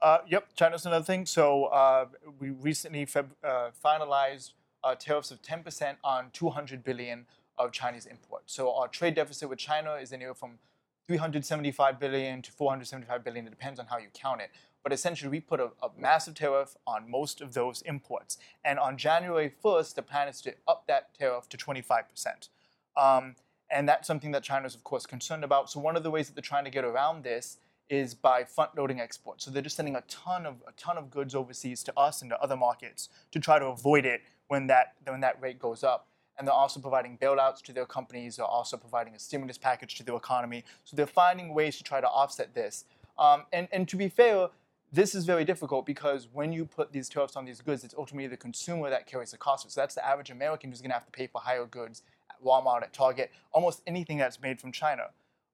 Uh, 0.00 0.18
yep, 0.26 0.48
China's 0.56 0.84
another 0.86 1.04
thing. 1.04 1.24
So 1.24 1.66
uh, 1.66 2.06
we 2.40 2.50
recently 2.50 3.06
feb- 3.06 3.36
uh, 3.44 3.70
finalized 3.84 4.54
uh, 4.82 4.96
tariffs 4.96 5.30
of 5.30 5.40
10% 5.40 5.94
on 6.02 6.30
200 6.32 6.82
billion 6.82 7.26
of 7.56 7.70
Chinese 7.70 8.06
imports. 8.06 8.52
So 8.52 8.74
our 8.74 8.88
trade 8.88 9.14
deficit 9.14 9.48
with 9.48 9.60
China 9.60 9.92
is 9.94 10.12
anywhere 10.12 10.34
from 10.34 10.58
375 11.06 11.98
billion 11.98 12.42
to 12.42 12.52
475 12.52 13.24
billion. 13.24 13.46
It 13.46 13.50
depends 13.50 13.80
on 13.80 13.86
how 13.86 13.98
you 13.98 14.08
count 14.14 14.40
it. 14.40 14.50
But 14.82 14.92
essentially, 14.92 15.30
we 15.30 15.40
put 15.40 15.60
a, 15.60 15.70
a, 15.82 15.90
massive 15.96 16.34
tariff 16.34 16.76
on 16.86 17.08
most 17.08 17.40
of 17.40 17.54
those 17.54 17.82
imports. 17.82 18.38
And 18.64 18.78
on 18.78 18.96
January 18.96 19.52
1st, 19.64 19.94
the 19.94 20.02
plan 20.02 20.28
is 20.28 20.40
to 20.42 20.54
up 20.66 20.86
that 20.88 21.14
tariff 21.16 21.48
to 21.50 21.56
25%. 21.56 22.48
Um, 22.96 23.36
and 23.70 23.88
that's 23.88 24.06
something 24.06 24.32
that 24.32 24.42
China 24.42 24.66
is, 24.66 24.74
of 24.74 24.84
course, 24.84 25.06
concerned 25.06 25.44
about. 25.44 25.70
So 25.70 25.80
one 25.80 25.96
of 25.96 26.02
the 26.02 26.10
ways 26.10 26.26
that 26.26 26.34
they're 26.34 26.42
trying 26.42 26.64
to 26.64 26.70
get 26.70 26.84
around 26.84 27.22
this 27.22 27.58
is 27.88 28.14
by 28.14 28.44
front-loading 28.44 29.00
exports. 29.00 29.44
So 29.44 29.50
they're 29.50 29.62
just 29.62 29.76
sending 29.76 29.96
a 29.96 30.02
ton 30.02 30.46
of 30.46 30.56
a 30.66 30.72
ton 30.72 30.96
of 30.96 31.10
goods 31.10 31.34
overseas 31.34 31.82
to 31.84 31.98
us 31.98 32.22
and 32.22 32.30
to 32.30 32.40
other 32.40 32.56
markets 32.56 33.08
to 33.32 33.40
try 33.40 33.58
to 33.58 33.66
avoid 33.66 34.06
it 34.06 34.22
when 34.48 34.66
that 34.68 34.94
when 35.06 35.20
that 35.20 35.40
rate 35.40 35.58
goes 35.58 35.84
up. 35.84 36.08
And 36.38 36.46
they're 36.46 36.54
also 36.54 36.80
providing 36.80 37.18
bailouts 37.18 37.62
to 37.62 37.72
their 37.72 37.86
companies. 37.86 38.36
They're 38.36 38.46
also 38.46 38.76
providing 38.76 39.14
a 39.14 39.18
stimulus 39.18 39.58
package 39.58 39.96
to 39.96 40.02
their 40.02 40.16
economy. 40.16 40.64
So 40.84 40.96
they're 40.96 41.06
finding 41.06 41.54
ways 41.54 41.76
to 41.76 41.84
try 41.84 42.00
to 42.00 42.08
offset 42.08 42.54
this. 42.54 42.84
Um, 43.18 43.44
and, 43.52 43.68
and 43.70 43.86
to 43.88 43.96
be 43.96 44.08
fair, 44.08 44.48
this 44.92 45.14
is 45.14 45.24
very 45.24 45.44
difficult 45.44 45.86
because 45.86 46.28
when 46.32 46.52
you 46.52 46.66
put 46.66 46.92
these 46.92 47.08
tariffs 47.08 47.36
on 47.36 47.44
these 47.44 47.60
goods, 47.60 47.82
it's 47.82 47.94
ultimately 47.96 48.28
the 48.28 48.36
consumer 48.36 48.90
that 48.90 49.06
carries 49.06 49.30
the 49.30 49.38
cost. 49.38 49.70
So 49.70 49.80
that's 49.80 49.94
the 49.94 50.06
average 50.06 50.30
American 50.30 50.70
who's 50.70 50.80
going 50.80 50.90
to 50.90 50.94
have 50.94 51.06
to 51.06 51.12
pay 51.12 51.26
for 51.26 51.40
higher 51.40 51.64
goods 51.64 52.02
at 52.30 52.42
Walmart, 52.44 52.82
at 52.82 52.92
Target, 52.92 53.30
almost 53.52 53.82
anything 53.86 54.18
that's 54.18 54.40
made 54.40 54.60
from 54.60 54.70
China. 54.70 55.04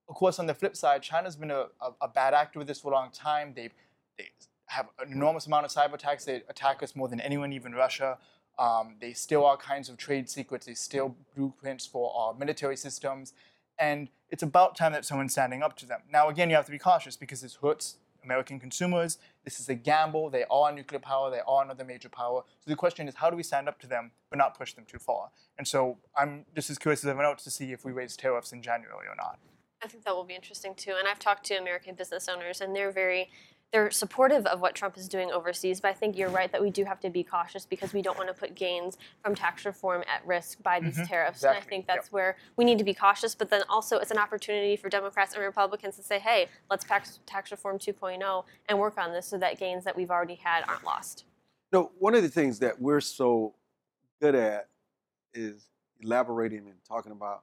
Of 0.09 0.15
course, 0.15 0.39
on 0.39 0.47
the 0.47 0.55
flip 0.55 0.75
side, 0.75 1.03
China's 1.03 1.37
been 1.37 1.51
a, 1.51 1.67
a, 1.81 1.93
a 2.01 2.09
bad 2.09 2.35
actor 2.35 2.59
with 2.59 2.67
this 2.67 2.81
for 2.81 2.91
a 2.91 2.95
long 2.95 3.11
time. 3.13 3.53
They 3.55 3.71
they 4.17 4.31
have 4.67 4.89
an 4.99 5.13
enormous 5.13 5.47
amount 5.47 5.67
of 5.67 5.71
cyber 5.71 5.95
attacks. 5.95 6.25
They 6.25 6.43
attack 6.49 6.83
us 6.83 6.97
more 6.97 7.09
than 7.09 7.21
anyone, 7.21 7.53
even 7.53 7.73
Russia. 7.75 8.19
Um, 8.59 8.97
they 9.01 9.13
steal 9.13 9.43
all 9.43 9.57
kinds 9.57 9.89
of 9.89 9.97
trade 9.97 10.29
secrets. 10.29 10.67
They 10.67 10.75
steal 10.75 11.17
blueprints 11.37 11.87
for 11.87 12.13
our 12.17 12.35
military 12.35 12.77
systems. 12.77 13.33
And 13.79 14.09
it's 14.31 14.43
about 14.43 14.77
time 14.77 14.93
that 14.93 15.05
someone's 15.05 15.33
standing 15.33 15.63
up 15.63 15.77
to 15.77 15.87
them. 15.87 16.01
Now, 16.11 16.29
again, 16.29 16.51
you 16.51 16.57
have 16.57 16.67
to 16.67 16.73
be 16.73 16.79
cautious 16.79 17.17
because 17.17 17.41
this 17.43 17.57
hurts 17.63 17.97
American 18.25 18.59
consumers. 18.59 19.19
This 19.45 19.61
is 19.61 19.69
a 19.69 19.75
gamble. 19.75 20.29
They 20.29 20.45
are 20.51 20.73
nuclear 20.73 20.99
power. 20.99 21.31
They 21.31 21.41
are 21.47 21.63
another 21.63 21.85
major 21.85 22.09
power. 22.09 22.43
So 22.61 22.71
the 22.71 22.77
question 22.77 23.09
is, 23.09 23.15
how 23.15 23.31
do 23.31 23.37
we 23.37 23.43
stand 23.43 23.69
up 23.69 23.79
to 23.81 23.87
them 23.87 24.11
but 24.29 24.39
not 24.39 24.59
push 24.59 24.75
them 24.75 24.85
too 24.87 24.99
far? 24.99 25.31
And 25.57 25.67
so 25.67 25.99
I'm 26.17 26.45
just 26.55 26.69
as 26.69 26.79
curious 26.79 27.05
as 27.05 27.09
everyone 27.09 27.31
else 27.31 27.45
to 27.45 27.51
see 27.51 27.73
if 27.73 27.85
we 27.85 27.93
raise 27.93 28.17
tariffs 28.17 28.53
in 28.53 28.61
January 28.61 29.07
or 29.09 29.15
not. 29.17 29.39
I 29.83 29.87
think 29.87 30.05
that 30.05 30.15
will 30.15 30.25
be 30.25 30.35
interesting 30.35 30.75
too. 30.75 30.95
And 30.99 31.07
I've 31.07 31.21
talked 31.21 31.47
to 31.47 31.55
American 31.55 31.95
business 31.95 32.29
owners, 32.29 32.61
and 32.61 32.75
they're 32.75 32.91
very 32.91 33.31
they're 33.73 33.91
supportive 33.91 34.47
of 34.47 34.61
what 34.61 34.75
Trump 34.75 34.97
is 34.97 35.09
doing 35.09 35.31
overseas, 35.31 35.81
but 35.81 35.89
I 35.89 35.95
think 35.95 36.17
you're 36.17 36.31
right 36.31 36.51
that 36.53 36.63
we 36.63 36.71
do 36.71 36.85
have 36.85 37.01
to 37.01 37.11
be 37.11 37.23
cautious 37.23 37.67
because 37.67 37.93
we 37.93 38.01
don't 38.01 38.17
want 38.17 38.29
to 38.29 38.35
put 38.35 38.55
gains 38.55 38.97
from 39.23 39.35
tax 39.35 39.67
reform 39.67 40.03
at 40.09 40.27
risk 40.27 40.63
by 40.63 40.81
these 40.81 40.95
mm-hmm. 40.95 41.05
tariffs. 41.05 41.39
Exactly. 41.39 41.57
And 41.57 41.65
I 41.65 41.69
think 41.69 41.87
that's 41.87 42.07
yep. 42.07 42.13
where 42.13 42.37
we 42.57 42.65
need 42.65 42.79
to 42.79 42.85
be 42.85 42.95
cautious, 42.95 43.35
but 43.35 43.51
then 43.51 43.63
also 43.69 43.99
it's 43.99 44.11
an 44.11 44.19
opportunity 44.19 44.75
for 44.77 44.89
Democrats 44.89 45.35
and 45.35 45.45
Republicans 45.45 45.97
to 45.97 46.03
say, 46.03 46.19
hey, 46.19 46.49
let's 46.71 46.85
pass 46.85 47.21
tax 47.27 47.51
reform 47.51 47.79
2.0 47.79 48.45
and 48.69 48.79
work 48.79 48.97
on 48.97 49.13
this 49.13 49.27
so 49.27 49.37
that 49.37 49.59
gains 49.59 49.85
that 49.85 49.95
we've 49.95 50.11
already 50.11 50.37
had 50.37 50.65
aren't 50.67 50.85
lost. 50.85 51.25
No, 51.71 51.91
one 51.99 52.15
of 52.15 52.23
the 52.23 52.31
things 52.31 52.59
that 52.61 52.81
we're 52.81 53.03
so 53.03 53.55
good 54.21 54.35
at 54.35 54.69
is 55.35 55.69
elaborating 56.01 56.61
and 56.61 56.77
talking 56.89 57.13
about 57.13 57.43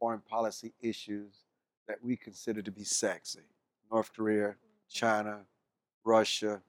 foreign 0.00 0.20
policy 0.20 0.72
issues 0.80 1.44
that 1.86 2.02
we 2.02 2.16
consider 2.16 2.60
to 2.60 2.72
be 2.72 2.82
sexy. 2.82 3.40
North 3.92 4.12
Korea, 4.12 4.48
mm-hmm. 4.48 4.66
China, 4.88 5.40
Russia, 6.04 6.60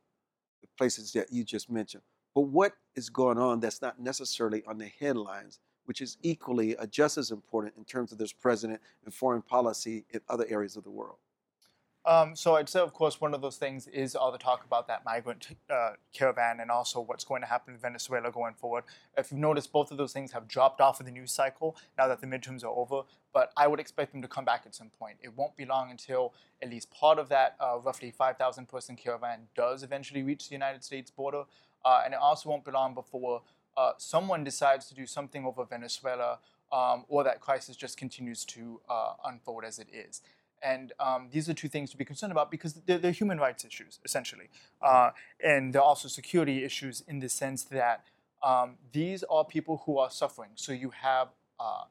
the 0.62 0.68
places 0.78 1.12
that 1.14 1.32
you 1.32 1.44
just 1.44 1.70
mentioned. 1.70 2.04
But 2.34 2.42
what 2.42 2.74
is 2.96 3.10
going 3.10 3.38
on 3.38 3.60
that's 3.60 3.82
not 3.82 4.00
necessarily 4.00 4.64
on 4.66 4.78
the 4.78 4.92
headlines, 5.00 5.60
which 5.86 6.02
is 6.02 6.18
equally 6.22 6.78
uh, 6.78 6.86
just 6.86 7.18
as 7.18 7.32
important 7.32 7.76
in 7.78 7.84
terms 7.84 8.12
of 8.12 8.18
this 8.18 8.32
president 8.32 8.80
and 9.04 9.14
foreign 9.14 9.42
policy 9.42 10.06
in 10.12 10.22
other 10.30 10.46
areas 10.50 10.78
of 10.78 10.84
the 10.84 10.92
world? 10.92 11.18
Um, 12.04 12.36
so 12.36 12.56
I'd 12.56 12.68
say, 12.68 12.80
of 12.80 12.94
course, 12.94 13.22
one 13.22 13.36
of 13.36 13.42
those 13.42 13.58
things 13.58 13.88
is 13.88 14.16
all 14.16 14.32
the 14.32 14.38
talk 14.40 14.66
about 14.66 14.88
that 14.88 15.06
migrant 15.06 15.56
uh, 15.70 15.92
caravan 16.14 16.60
and 16.60 16.72
also 16.72 17.00
what's 17.00 17.24
going 17.24 17.42
to 17.42 17.48
happen 17.48 17.76
in 17.76 17.80
Venezuela 17.80 18.32
going 18.32 18.56
forward. 18.56 18.86
If 19.18 19.32
you've 19.32 19.40
noticed, 19.40 19.72
both 19.72 19.92
of 19.92 19.98
those 19.98 20.12
things 20.12 20.32
have 20.32 20.48
dropped 20.48 20.82
off 20.82 21.00
of 21.00 21.06
the 21.06 21.12
news 21.12 21.32
cycle 21.32 21.78
now 22.00 22.08
that 22.08 22.20
the 22.20 22.26
midterms 22.26 22.64
are 22.64 22.76
over. 22.76 23.04
But 23.34 23.52
I 23.56 23.68
would 23.68 23.80
expect 23.80 24.14
them 24.14 24.22
to 24.24 24.28
come 24.28 24.46
back 24.46 24.64
at 24.66 24.74
some 24.74 24.90
point. 24.98 25.18
It 25.22 25.38
won't 25.38 25.56
be 25.56 25.66
long 25.66 25.92
until 25.92 26.34
at 26.62 26.72
least 26.72 26.90
part 26.90 27.20
of 27.20 27.30
that 27.30 27.56
uh, 27.60 27.78
roughly 27.78 28.10
5,000 28.10 28.68
person 28.68 28.96
caravan 28.96 29.42
does 29.56 29.84
eventually 29.84 30.24
reach 30.24 30.50
the 30.50 30.56
United 30.56 30.84
States 30.84 31.12
border. 31.12 31.44
uh, 31.86 32.02
and 32.04 32.14
it 32.14 32.20
also 32.20 32.50
won't 32.50 32.66
be 32.66 32.72
long 32.72 32.94
before 32.94 33.42
uh, 33.78 33.92
someone 33.98 34.44
decides 34.44 34.88
to 34.88 34.96
do 34.96 35.06
something 35.06 35.46
over 35.46 35.66
Venezuela, 35.66 36.40
um, 36.72 37.06
or 37.08 37.24
that 37.24 37.40
crisis 37.40 37.76
just 37.76 37.98
continues 37.98 38.46
to 38.46 38.82
uh, 38.90 39.14
unfold 39.26 39.64
as 39.64 39.80
it 39.80 39.88
is. 39.94 40.22
And 40.64 40.94
um, 41.00 41.30
these 41.32 41.50
are 41.50 41.54
two 41.54 41.68
things 41.68 41.90
to 41.92 41.98
be 41.98 42.06
concerned 42.06 42.32
about 42.32 42.52
because 42.52 42.74
they're, 42.86 42.98
they're 42.98 43.12
human 43.12 43.40
rights 43.40 43.66
issues, 43.66 44.00
essentially. 44.06 44.50
Uh, 44.82 45.12
and 45.44 45.74
they're 45.74 45.82
also 45.82 46.08
security 46.08 46.64
issues 46.64 47.04
in 47.08 47.20
the 47.20 47.30
sense 47.30 47.64
that 47.66 48.06
um, 48.44 48.78
these 48.92 49.24
are 49.24 49.44
people 49.46 49.84
who 49.86 49.98
are 49.98 50.10
suffering. 50.10 50.52
So 50.56 50.72
you 50.72 50.92
have 50.92 51.30
uh, 51.60 51.84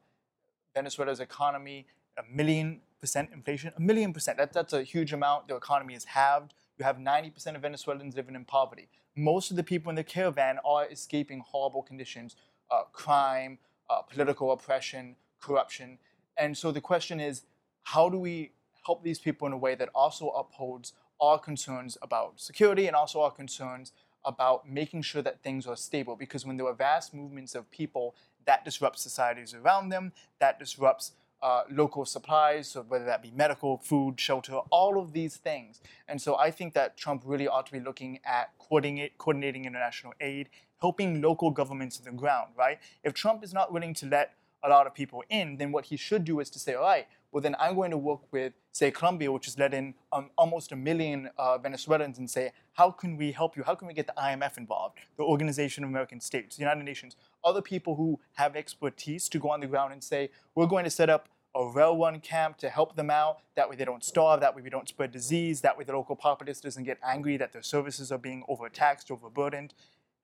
Venezuela's 0.73 1.19
economy, 1.19 1.87
a 2.17 2.23
million 2.33 2.81
percent 2.99 3.29
inflation, 3.33 3.73
a 3.75 3.81
million 3.81 4.13
percent. 4.13 4.37
That, 4.37 4.53
that's 4.53 4.73
a 4.73 4.83
huge 4.83 5.13
amount. 5.13 5.47
The 5.47 5.55
economy 5.55 5.95
is 5.95 6.05
halved. 6.05 6.53
You 6.77 6.85
have 6.85 6.97
90% 6.97 7.55
of 7.55 7.61
Venezuelans 7.61 8.15
living 8.15 8.35
in 8.35 8.45
poverty. 8.45 8.87
Most 9.15 9.51
of 9.51 9.57
the 9.57 9.63
people 9.63 9.89
in 9.89 9.95
the 9.95 10.03
caravan 10.03 10.57
are 10.63 10.87
escaping 10.87 11.43
horrible 11.45 11.83
conditions, 11.83 12.35
uh, 12.69 12.83
crime, 12.93 13.59
uh, 13.89 14.01
political 14.01 14.51
oppression, 14.51 15.15
corruption. 15.41 15.97
And 16.37 16.57
so 16.57 16.71
the 16.71 16.81
question 16.81 17.19
is, 17.19 17.43
how 17.83 18.09
do 18.09 18.17
we 18.17 18.51
help 18.85 19.03
these 19.03 19.19
people 19.19 19.47
in 19.47 19.53
a 19.53 19.57
way 19.57 19.75
that 19.75 19.89
also 19.93 20.29
upholds 20.29 20.93
our 21.19 21.37
concerns 21.37 21.97
about 22.01 22.39
security 22.39 22.87
and 22.87 22.95
also 22.95 23.21
our 23.21 23.31
concerns 23.31 23.91
about 24.25 24.69
making 24.69 25.01
sure 25.01 25.21
that 25.21 25.41
things 25.43 25.67
are 25.67 25.75
stable? 25.75 26.15
Because 26.15 26.45
when 26.45 26.57
there 26.57 26.67
are 26.67 26.73
vast 26.73 27.13
movements 27.13 27.55
of 27.55 27.69
people, 27.71 28.15
that 28.45 28.65
disrupts 28.65 29.01
societies 29.01 29.53
around 29.53 29.89
them, 29.89 30.11
that 30.39 30.59
disrupts 30.59 31.13
uh, 31.41 31.63
local 31.71 32.05
supplies, 32.05 32.67
so 32.67 32.83
whether 32.87 33.05
that 33.05 33.21
be 33.21 33.31
medical, 33.31 33.77
food, 33.77 34.19
shelter, 34.19 34.57
all 34.69 34.99
of 34.99 35.13
these 35.13 35.37
things. 35.37 35.81
And 36.07 36.21
so 36.21 36.37
I 36.37 36.51
think 36.51 36.73
that 36.73 36.97
Trump 36.97 37.23
really 37.25 37.47
ought 37.47 37.65
to 37.65 37.71
be 37.71 37.79
looking 37.79 38.19
at 38.23 38.51
coordinating 38.59 39.65
international 39.65 40.13
aid, 40.21 40.49
helping 40.79 41.21
local 41.21 41.51
governments 41.51 41.97
on 41.99 42.05
the 42.05 42.11
ground, 42.11 42.51
right? 42.57 42.79
If 43.03 43.13
Trump 43.13 43.43
is 43.43 43.53
not 43.53 43.73
willing 43.73 43.93
to 43.95 44.05
let 44.05 44.33
a 44.63 44.69
lot 44.69 44.85
of 44.85 44.93
people 44.93 45.23
in, 45.29 45.57
then 45.57 45.71
what 45.71 45.85
he 45.85 45.97
should 45.97 46.23
do 46.23 46.39
is 46.39 46.49
to 46.51 46.59
say, 46.59 46.75
all 46.75 46.83
right, 46.83 47.07
well, 47.31 47.41
then 47.41 47.55
I'm 47.59 47.75
going 47.75 47.91
to 47.91 47.97
work 47.97 48.21
with, 48.31 48.53
say, 48.71 48.91
Colombia, 48.91 49.31
which 49.31 49.45
has 49.45 49.57
let 49.57 49.73
in 49.73 49.93
um, 50.11 50.29
almost 50.37 50.71
a 50.71 50.75
million 50.75 51.29
uh, 51.37 51.57
Venezuelans, 51.57 52.17
and 52.17 52.29
say, 52.29 52.51
how 52.73 52.91
can 52.91 53.15
we 53.15 53.31
help 53.31 53.55
you? 53.55 53.63
How 53.63 53.75
can 53.75 53.87
we 53.87 53.93
get 53.93 54.07
the 54.07 54.13
IMF 54.13 54.57
involved, 54.57 54.97
the 55.17 55.23
Organization 55.23 55.83
of 55.83 55.89
American 55.89 56.19
States, 56.19 56.57
the 56.57 56.61
United 56.61 56.83
Nations, 56.83 57.15
other 57.43 57.61
people 57.61 57.95
who 57.95 58.19
have 58.33 58.55
expertise 58.55 59.29
to 59.29 59.39
go 59.39 59.49
on 59.49 59.61
the 59.61 59.67
ground 59.67 59.93
and 59.93 60.03
say, 60.03 60.29
we're 60.55 60.67
going 60.67 60.83
to 60.83 60.89
set 60.89 61.09
up 61.09 61.29
a 61.55 61.67
well-run 61.67 62.19
camp 62.19 62.57
to 62.57 62.69
help 62.69 62.95
them 62.95 63.09
out. 63.09 63.39
That 63.55 63.69
way 63.69 63.75
they 63.75 63.85
don't 63.85 64.03
starve. 64.03 64.39
That 64.39 64.55
way 64.55 64.61
we 64.61 64.69
don't 64.69 64.87
spread 64.87 65.11
disease. 65.11 65.61
That 65.61 65.77
way 65.77 65.83
the 65.83 65.93
local 65.93 66.15
populace 66.15 66.61
doesn't 66.61 66.83
get 66.83 66.97
angry 67.03 67.37
that 67.37 67.51
their 67.51 67.63
services 67.63 68.11
are 68.11 68.17
being 68.17 68.43
overtaxed, 68.47 69.11
overburdened. 69.11 69.73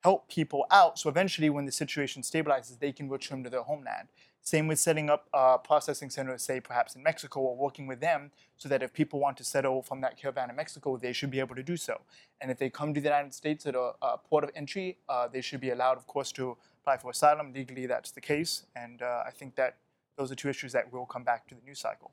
Help 0.08 0.30
people 0.30 0.66
out 0.72 0.98
so 0.98 1.10
eventually 1.10 1.50
when 1.50 1.66
the 1.66 1.72
situation 1.84 2.22
stabilizes, 2.22 2.80
they 2.80 2.94
can 2.94 3.10
return 3.10 3.44
to 3.44 3.50
their 3.50 3.64
homeland. 3.64 4.08
Same 4.40 4.66
with 4.70 4.80
setting 4.80 5.10
up 5.10 5.28
uh, 5.34 5.58
processing 5.58 6.10
centers, 6.10 6.44
say 6.44 6.62
perhaps 6.62 6.96
in 6.96 7.04
Mexico, 7.04 7.42
or 7.42 7.58
working 7.58 7.88
with 7.88 8.00
them 8.00 8.32
so 8.56 8.70
that 8.70 8.82
if 8.82 8.94
people 8.94 9.20
want 9.20 9.36
to 9.36 9.44
settle 9.44 9.82
from 9.82 10.00
that 10.00 10.16
caravan 10.16 10.50
in 10.50 10.56
Mexico, 10.56 10.96
they 10.96 11.12
should 11.12 11.30
be 11.30 11.42
able 11.42 11.56
to 11.56 11.62
do 11.62 11.76
so. 11.76 12.00
And 12.40 12.50
if 12.50 12.58
they 12.58 12.70
come 12.70 12.94
to 12.94 13.02
the 13.02 13.10
United 13.10 13.34
States 13.34 13.66
at 13.66 13.76
a, 13.76 13.92
a 14.02 14.18
port 14.18 14.46
of 14.46 14.52
entry, 14.56 14.98
uh, 15.10 15.28
they 15.28 15.42
should 15.42 15.60
be 15.60 15.72
allowed, 15.72 15.98
of 15.98 16.08
course, 16.08 16.32
to 16.40 16.56
apply 16.82 16.96
for 16.96 17.12
asylum. 17.12 17.52
Legally, 17.52 17.86
that's 17.86 18.12
the 18.12 18.22
case. 18.22 18.66
And 18.78 19.02
uh, 19.02 19.24
I 19.28 19.32
think 19.32 19.58
that 19.58 19.76
those 20.18 20.32
are 20.32 20.36
two 20.36 20.48
issues 20.48 20.72
that 20.72 20.94
will 20.94 21.06
come 21.06 21.26
back 21.26 21.50
to 21.50 21.56
the 21.56 21.62
news 21.66 21.82
cycle. 21.82 22.12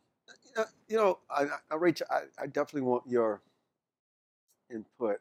Uh, 0.56 0.64
you 0.88 0.96
know, 0.96 1.20
I, 1.30 1.46
I, 1.70 1.76
Rachel, 1.76 2.08
I, 2.10 2.22
I 2.42 2.46
definitely 2.48 2.88
want 2.90 3.04
your 3.06 3.40
input 4.68 5.20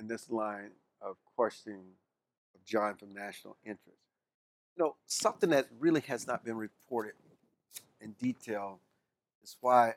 in 0.00 0.08
this 0.08 0.28
line 0.30 0.72
of 1.04 1.16
questioning 1.36 1.84
of 2.54 2.64
John 2.64 2.96
from 2.96 3.12
national 3.12 3.56
interest 3.64 4.04
you 4.76 4.84
know, 4.84 4.96
something 5.06 5.50
that 5.50 5.66
really 5.78 6.00
has 6.02 6.26
not 6.26 6.44
been 6.44 6.56
reported 6.56 7.12
in 8.00 8.12
detail 8.12 8.80
is 9.42 9.56
why 9.60 9.94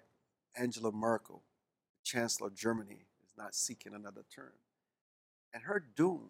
Angela 0.56 0.92
Merkel, 0.92 1.42
the 1.98 2.04
Chancellor 2.04 2.48
of 2.48 2.56
Germany, 2.56 3.06
is 3.26 3.34
not 3.38 3.56
seeking 3.56 3.94
another 3.94 4.24
term. 4.34 4.54
And 5.54 5.64
her 5.64 5.84
doom 5.96 6.30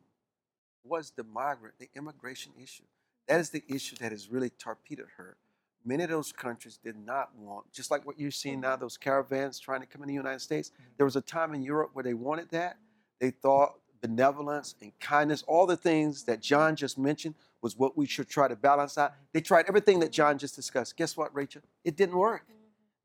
was 0.83 1.11
the 1.11 1.23
migrant, 1.23 1.75
the 1.79 1.89
immigration 1.95 2.53
issue. 2.61 2.83
That 3.27 3.41
is 3.41 3.49
the 3.49 3.63
issue 3.67 3.97
that 3.99 4.11
has 4.11 4.29
really 4.29 4.49
torpedoed 4.49 5.07
her. 5.17 5.35
Many 5.83 6.03
of 6.03 6.09
those 6.09 6.31
countries 6.31 6.79
did 6.81 6.95
not 6.97 7.35
want, 7.35 7.71
just 7.73 7.91
like 7.91 8.05
what 8.05 8.19
you're 8.19 8.31
seeing 8.31 8.61
now, 8.61 8.75
those 8.75 8.97
caravans 8.97 9.59
trying 9.59 9.81
to 9.81 9.85
come 9.85 10.01
in 10.01 10.07
the 10.07 10.13
United 10.13 10.39
States. 10.39 10.69
Mm-hmm. 10.69 10.91
There 10.97 11.05
was 11.05 11.15
a 11.15 11.21
time 11.21 11.53
in 11.53 11.61
Europe 11.61 11.91
where 11.93 12.03
they 12.03 12.13
wanted 12.13 12.49
that. 12.51 12.77
They 13.19 13.31
thought 13.31 13.75
benevolence 14.01 14.75
and 14.81 14.97
kindness, 14.99 15.43
all 15.47 15.65
the 15.65 15.77
things 15.77 16.23
that 16.23 16.41
John 16.41 16.75
just 16.75 16.97
mentioned, 16.97 17.35
was 17.61 17.77
what 17.77 17.97
we 17.97 18.05
should 18.05 18.29
try 18.29 18.47
to 18.47 18.55
balance 18.55 18.97
out. 18.97 19.11
Mm-hmm. 19.11 19.23
They 19.33 19.41
tried 19.41 19.65
everything 19.67 19.99
that 19.99 20.11
John 20.11 20.37
just 20.37 20.55
discussed. 20.55 20.95
Guess 20.95 21.17
what, 21.17 21.33
Rachel? 21.35 21.61
It 21.83 21.95
didn't 21.95 22.17
work. 22.17 22.43
Mm-hmm. 22.43 22.53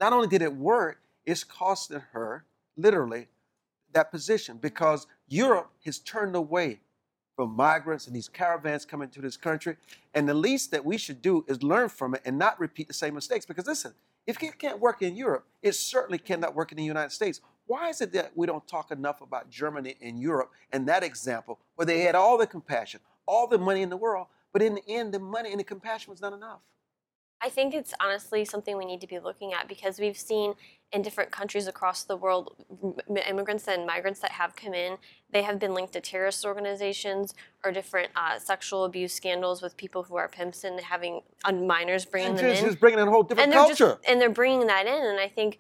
Not 0.00 0.12
only 0.12 0.28
did 0.28 0.42
it 0.42 0.54
work, 0.54 1.00
it's 1.24 1.44
costing 1.44 2.02
her 2.12 2.44
literally 2.76 3.28
that 3.92 4.10
position 4.10 4.58
because 4.58 5.06
Europe 5.28 5.70
has 5.84 5.98
turned 5.98 6.34
away 6.34 6.80
from 7.36 7.54
migrants 7.56 8.06
and 8.06 8.14
these 8.14 8.28
caravans 8.28 8.84
coming 8.84 9.08
to 9.10 9.20
this 9.20 9.36
country. 9.36 9.76
And 10.14 10.28
the 10.28 10.34
least 10.34 10.70
that 10.70 10.84
we 10.84 10.98
should 10.98 11.22
do 11.22 11.44
is 11.48 11.62
learn 11.62 11.88
from 11.88 12.14
it 12.14 12.22
and 12.24 12.38
not 12.38 12.60
repeat 12.60 12.88
the 12.88 12.94
same 12.94 13.14
mistakes. 13.14 13.46
Because 13.46 13.66
listen, 13.66 13.92
if 14.26 14.42
it 14.42 14.58
can't 14.58 14.80
work 14.80 15.02
in 15.02 15.16
Europe, 15.16 15.46
it 15.62 15.74
certainly 15.74 16.18
cannot 16.18 16.54
work 16.54 16.72
in 16.72 16.76
the 16.76 16.84
United 16.84 17.10
States. 17.10 17.40
Why 17.66 17.88
is 17.88 18.00
it 18.00 18.12
that 18.12 18.32
we 18.36 18.46
don't 18.46 18.66
talk 18.66 18.90
enough 18.90 19.20
about 19.20 19.50
Germany 19.50 19.96
and 20.00 20.20
Europe 20.20 20.50
and 20.72 20.86
that 20.88 21.02
example 21.02 21.58
where 21.76 21.86
they 21.86 22.00
had 22.00 22.14
all 22.14 22.36
the 22.36 22.46
compassion, 22.46 23.00
all 23.26 23.46
the 23.46 23.58
money 23.58 23.82
in 23.82 23.88
the 23.88 23.96
world, 23.96 24.26
but 24.52 24.62
in 24.62 24.74
the 24.74 24.82
end, 24.88 25.14
the 25.14 25.18
money 25.18 25.50
and 25.50 25.60
the 25.60 25.64
compassion 25.64 26.10
was 26.10 26.20
not 26.20 26.32
enough. 26.32 26.60
I 27.42 27.48
think 27.48 27.74
it's 27.74 27.92
honestly 28.00 28.44
something 28.44 28.76
we 28.76 28.84
need 28.84 29.00
to 29.00 29.08
be 29.08 29.18
looking 29.18 29.52
at 29.52 29.66
because 29.66 29.98
we've 29.98 30.16
seen 30.16 30.54
in 30.92 31.02
different 31.02 31.32
countries 31.32 31.66
across 31.66 32.04
the 32.04 32.16
world 32.16 32.54
immigrants 33.26 33.66
and 33.66 33.84
migrants 33.84 34.20
that 34.20 34.30
have 34.32 34.54
come 34.54 34.74
in 34.74 34.98
they 35.32 35.42
have 35.42 35.58
been 35.58 35.74
linked 35.74 35.94
to 35.94 36.00
terrorist 36.00 36.44
organizations 36.44 37.34
or 37.64 37.72
different 37.72 38.10
uh, 38.14 38.38
sexual 38.38 38.84
abuse 38.84 39.12
scandals 39.12 39.62
with 39.62 39.76
people 39.76 40.02
who 40.02 40.16
are 40.16 40.28
pimps 40.28 40.64
and 40.64 40.78
having 40.80 41.22
minors 41.50 42.04
bringing 42.04 42.30
and 42.30 42.38
them 42.38 42.50
just, 42.50 42.62
in 42.62 42.68
just 42.68 42.80
bringing 42.80 43.00
in 43.00 43.08
a 43.08 43.10
whole 43.10 43.22
different 43.22 43.52
and 43.52 43.54
culture 43.54 43.74
just, 43.74 44.08
and 44.08 44.20
they're 44.20 44.30
bringing 44.30 44.66
that 44.66 44.86
in 44.86 45.06
and 45.06 45.18
i 45.18 45.28
think 45.28 45.58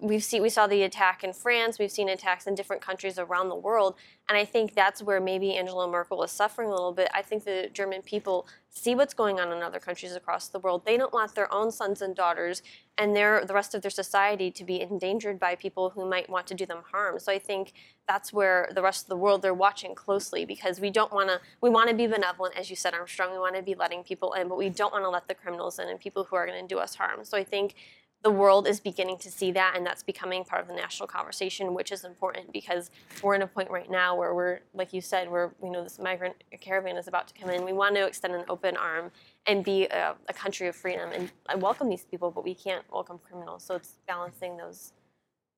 we've 0.00 0.24
seen 0.24 0.42
we 0.42 0.48
saw 0.48 0.66
the 0.66 0.82
attack 0.82 1.22
in 1.22 1.32
France, 1.32 1.78
we've 1.78 1.90
seen 1.90 2.08
attacks 2.08 2.46
in 2.46 2.54
different 2.54 2.82
countries 2.82 3.18
around 3.18 3.48
the 3.48 3.56
world, 3.56 3.94
and 4.28 4.36
I 4.36 4.44
think 4.44 4.74
that's 4.74 5.02
where 5.02 5.20
maybe 5.20 5.54
Angela 5.54 5.88
Merkel 5.88 6.22
is 6.22 6.32
suffering 6.32 6.68
a 6.68 6.72
little 6.72 6.92
bit. 6.92 7.08
I 7.14 7.22
think 7.22 7.44
the 7.44 7.70
German 7.72 8.02
people 8.02 8.46
see 8.70 8.94
what's 8.94 9.12
going 9.12 9.38
on 9.38 9.52
in 9.52 9.62
other 9.62 9.78
countries 9.78 10.14
across 10.14 10.48
the 10.48 10.58
world. 10.58 10.86
They 10.86 10.96
don't 10.96 11.12
want 11.12 11.34
their 11.34 11.52
own 11.52 11.70
sons 11.70 12.00
and 12.00 12.16
daughters 12.16 12.62
and 12.98 13.14
their 13.14 13.44
the 13.44 13.54
rest 13.54 13.74
of 13.74 13.82
their 13.82 13.90
society 13.90 14.50
to 14.50 14.64
be 14.64 14.80
endangered 14.80 15.38
by 15.38 15.54
people 15.54 15.90
who 15.90 16.08
might 16.08 16.28
want 16.28 16.46
to 16.48 16.54
do 16.54 16.66
them 16.66 16.82
harm. 16.90 17.18
So 17.18 17.30
I 17.30 17.38
think 17.38 17.72
that's 18.08 18.32
where 18.32 18.70
the 18.74 18.82
rest 18.82 19.04
of 19.04 19.08
the 19.08 19.16
world 19.16 19.42
they're 19.42 19.54
watching 19.54 19.94
closely 19.94 20.44
because 20.44 20.80
we 20.80 20.90
don't 20.90 21.12
want 21.12 21.28
to 21.28 21.40
we 21.60 21.70
want 21.70 21.90
to 21.90 21.94
be 21.94 22.06
benevolent 22.06 22.56
as 22.56 22.70
you 22.70 22.76
said 22.76 22.94
Armstrong. 22.94 23.32
We 23.32 23.38
want 23.38 23.56
to 23.56 23.62
be 23.62 23.74
letting 23.74 24.02
people 24.02 24.32
in, 24.32 24.48
but 24.48 24.58
we 24.58 24.68
don't 24.68 24.92
want 24.92 25.04
to 25.04 25.10
let 25.10 25.28
the 25.28 25.34
criminals 25.34 25.78
in 25.78 25.88
and 25.88 26.00
people 26.00 26.24
who 26.24 26.36
are 26.36 26.46
going 26.46 26.60
to 26.60 26.74
do 26.74 26.80
us 26.80 26.94
harm. 26.94 27.24
So 27.24 27.36
I 27.36 27.44
think 27.44 27.74
the 28.22 28.30
world 28.30 28.68
is 28.68 28.78
beginning 28.78 29.18
to 29.18 29.30
see 29.30 29.50
that 29.50 29.74
and 29.76 29.84
that's 29.84 30.02
becoming 30.02 30.44
part 30.44 30.62
of 30.62 30.68
the 30.68 30.74
national 30.74 31.08
conversation 31.08 31.74
which 31.74 31.90
is 31.90 32.04
important 32.04 32.52
because 32.52 32.90
we're 33.22 33.34
in 33.34 33.42
a 33.42 33.46
point 33.46 33.70
right 33.70 33.90
now 33.90 34.16
where 34.16 34.34
we're 34.34 34.60
like 34.74 34.92
you 34.92 35.00
said 35.00 35.30
where 35.30 35.52
you 35.62 35.70
know 35.70 35.82
this 35.82 35.98
migrant 35.98 36.34
caravan 36.60 36.96
is 36.96 37.08
about 37.08 37.26
to 37.28 37.34
come 37.34 37.50
in. 37.50 37.64
We 37.64 37.72
want 37.72 37.96
to 37.96 38.06
extend 38.06 38.34
an 38.34 38.44
open 38.48 38.76
arm 38.76 39.10
and 39.46 39.64
be 39.64 39.86
a, 39.86 40.14
a 40.28 40.32
country 40.32 40.68
of 40.68 40.76
freedom 40.76 41.10
and, 41.12 41.30
and 41.48 41.60
welcome 41.60 41.88
these 41.88 42.04
people 42.04 42.30
but 42.30 42.44
we 42.44 42.54
can't 42.54 42.84
welcome 42.92 43.18
criminals. 43.18 43.64
So 43.64 43.74
it's 43.74 43.98
balancing 44.06 44.56
those 44.56 44.92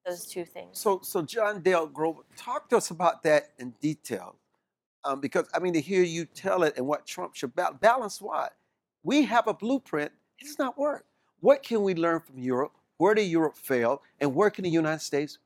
those 0.07 0.27
two 0.27 0.45
things. 0.45 0.79
So 0.79 1.01
so 1.03 1.23
john 1.23 1.61
dale 1.61 1.87
grover 1.87 2.23
talk 2.37 2.69
to 2.71 2.77
us 2.77 2.91
about 2.91 3.23
that 3.25 3.51
in 3.59 3.75
detail 3.81 4.37
um, 5.05 5.21
because 5.21 5.49
i 5.55 5.59
mean 5.59 5.75
to 5.75 5.81
hear 5.81 6.03
you 6.03 6.25
tell 6.25 6.63
it 6.63 6.75
and 6.77 6.87
what 6.87 7.07
trump 7.07 7.35
should 7.35 7.55
balance 7.55 7.79
balance 7.81 8.21
what? 8.21 8.55
We 9.03 9.25
have 9.25 9.47
a 9.49 9.53
blueprint. 9.53 10.13
It 10.39 10.47
does 10.47 10.59
not 10.59 10.79
work 10.79 11.05
what 11.45 11.63
can 11.63 11.83
we 11.83 11.95
learn 11.95 12.21
from 12.21 12.39
Europe? 12.39 12.73
Where 12.97 13.15
did 13.15 13.25
Europe 13.25 13.59
fail? 13.59 14.01
And 14.19 14.35
where 14.35 14.49
can 14.49 14.65
the 14.65 14.71
United 14.71 15.01
States 15.03 15.39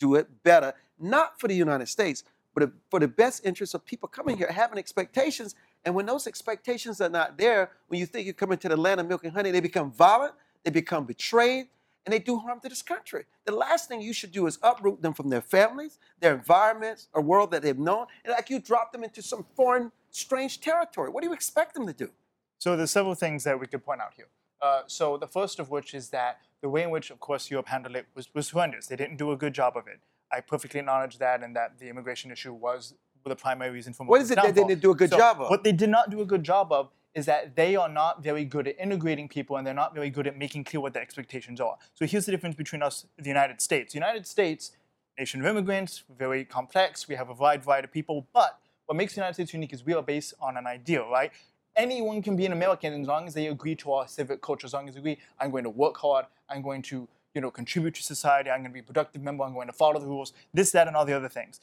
do 0.00 0.16
it 0.16 0.42
better? 0.42 0.74
Not 0.98 1.38
for 1.38 1.46
the 1.46 1.54
United 1.54 1.86
States, 1.86 2.24
but 2.52 2.72
for 2.90 2.98
the 2.98 3.06
best 3.06 3.46
interest 3.46 3.76
of 3.76 3.84
people 3.84 4.08
coming 4.08 4.36
here, 4.36 4.50
having 4.50 4.76
expectations. 4.76 5.54
And 5.84 5.94
when 5.94 6.04
those 6.04 6.26
expectations 6.26 7.00
are 7.00 7.08
not 7.08 7.38
there, 7.38 7.70
when 7.86 8.00
you 8.00 8.06
think 8.06 8.24
you're 8.24 8.34
coming 8.34 8.58
to 8.58 8.68
the 8.68 8.76
land 8.76 8.98
of 8.98 9.06
milk 9.06 9.22
and 9.22 9.32
honey, 9.32 9.52
they 9.52 9.60
become 9.60 9.92
violent, 9.92 10.34
they 10.64 10.72
become 10.72 11.04
betrayed, 11.04 11.68
and 12.04 12.12
they 12.12 12.18
do 12.18 12.38
harm 12.38 12.58
to 12.58 12.68
this 12.68 12.82
country. 12.82 13.24
The 13.44 13.54
last 13.54 13.88
thing 13.88 14.00
you 14.00 14.12
should 14.12 14.32
do 14.32 14.48
is 14.48 14.58
uproot 14.64 15.00
them 15.00 15.14
from 15.14 15.28
their 15.28 15.42
families, 15.42 16.00
their 16.18 16.34
environments, 16.34 17.06
a 17.14 17.20
world 17.20 17.52
that 17.52 17.62
they've 17.62 17.78
known, 17.78 18.06
and 18.24 18.32
like 18.32 18.50
you 18.50 18.58
drop 18.58 18.90
them 18.90 19.04
into 19.04 19.22
some 19.22 19.46
foreign, 19.54 19.92
strange 20.10 20.60
territory. 20.60 21.08
What 21.10 21.22
do 21.22 21.28
you 21.28 21.34
expect 21.34 21.74
them 21.74 21.86
to 21.86 21.92
do? 21.92 22.10
So 22.58 22.76
there's 22.76 22.90
several 22.90 23.14
things 23.14 23.44
that 23.44 23.60
we 23.60 23.68
could 23.68 23.84
point 23.84 24.00
out 24.00 24.12
here. 24.16 24.26
Uh, 24.64 24.82
so 24.86 25.18
the 25.18 25.26
first 25.26 25.58
of 25.58 25.68
which 25.70 25.92
is 25.92 26.08
that 26.08 26.38
the 26.62 26.70
way 26.70 26.82
in 26.82 26.90
which, 26.90 27.10
of 27.10 27.20
course, 27.20 27.50
Europe 27.50 27.68
handled 27.68 27.96
it 27.96 28.06
was, 28.14 28.26
was 28.32 28.48
horrendous. 28.48 28.86
They 28.86 28.96
didn't 28.96 29.18
do 29.18 29.30
a 29.30 29.36
good 29.36 29.52
job 29.52 29.76
of 29.76 29.86
it. 29.86 30.00
I 30.32 30.40
perfectly 30.40 30.80
acknowledge 30.80 31.18
that 31.18 31.42
and 31.42 31.54
that 31.54 31.78
the 31.78 31.88
immigration 31.90 32.30
issue 32.30 32.54
was 32.54 32.94
the 33.26 33.36
primary 33.36 33.70
reason 33.70 33.92
for 33.92 34.04
What 34.06 34.22
is 34.22 34.30
it 34.30 34.38
they 34.42 34.52
didn't 34.52 34.80
do 34.80 34.90
a 34.90 34.94
good 34.94 35.10
So 35.10 35.18
job 35.18 35.40
of? 35.40 35.50
What 35.50 35.64
they 35.64 35.72
did 35.72 35.90
not 35.90 36.10
do 36.10 36.22
a 36.22 36.24
good 36.24 36.42
job 36.42 36.72
of 36.72 36.88
is 37.14 37.26
that 37.26 37.56
they 37.56 37.76
are 37.76 37.90
not 37.90 38.22
very 38.22 38.46
good 38.46 38.66
at 38.66 38.78
integrating 38.80 39.28
people 39.28 39.56
and 39.56 39.66
they're 39.66 39.74
not 39.74 39.94
very 39.94 40.08
good 40.08 40.26
at 40.26 40.36
making 40.36 40.64
clear 40.64 40.80
what 40.80 40.94
the 40.94 41.00
expectations 41.00 41.60
are. 41.60 41.76
So 41.94 42.06
here's 42.06 42.24
the 42.24 42.32
difference 42.32 42.56
between 42.56 42.82
us 42.82 43.06
the 43.18 43.28
United 43.28 43.60
States. 43.60 43.92
The 43.92 43.98
United 43.98 44.26
States, 44.26 44.72
nation 45.18 45.40
of 45.40 45.46
immigrants, 45.46 46.04
very 46.18 46.44
complex, 46.44 47.06
we 47.06 47.16
have 47.16 47.28
a 47.28 47.34
wide 47.34 47.62
variety 47.64 47.86
of 47.86 47.92
people, 47.92 48.26
but 48.32 48.58
what 48.86 48.96
makes 48.96 49.14
the 49.14 49.20
United 49.20 49.34
States 49.34 49.52
unique 49.52 49.72
is 49.74 49.84
we 49.84 49.94
are 49.94 50.02
based 50.02 50.34
on 50.40 50.56
an 50.56 50.66
ideal, 50.66 51.08
right? 51.10 51.32
Anyone 51.76 52.22
can 52.22 52.36
be 52.36 52.46
an 52.46 52.52
American 52.52 53.00
as 53.00 53.06
long 53.06 53.26
as 53.26 53.34
they 53.34 53.48
agree 53.48 53.74
to 53.76 53.92
our 53.92 54.06
civic 54.06 54.40
culture, 54.40 54.66
as 54.66 54.72
long 54.72 54.88
as 54.88 54.94
they 54.94 55.00
agree, 55.00 55.18
I'm 55.40 55.50
going 55.50 55.64
to 55.64 55.70
work 55.70 55.96
hard, 55.96 56.26
I'm 56.48 56.62
going 56.62 56.82
to 56.82 57.08
you 57.34 57.40
know, 57.40 57.50
contribute 57.50 57.94
to 57.96 58.02
society, 58.02 58.48
I'm 58.48 58.60
going 58.60 58.70
to 58.70 58.74
be 58.74 58.80
a 58.80 58.84
productive 58.84 59.22
member, 59.22 59.42
I'm 59.44 59.54
going 59.54 59.66
to 59.66 59.72
follow 59.72 59.98
the 59.98 60.06
rules, 60.06 60.32
this, 60.52 60.70
that, 60.70 60.86
and 60.86 60.96
all 60.96 61.04
the 61.04 61.12
other 61.12 61.28
things. 61.28 61.60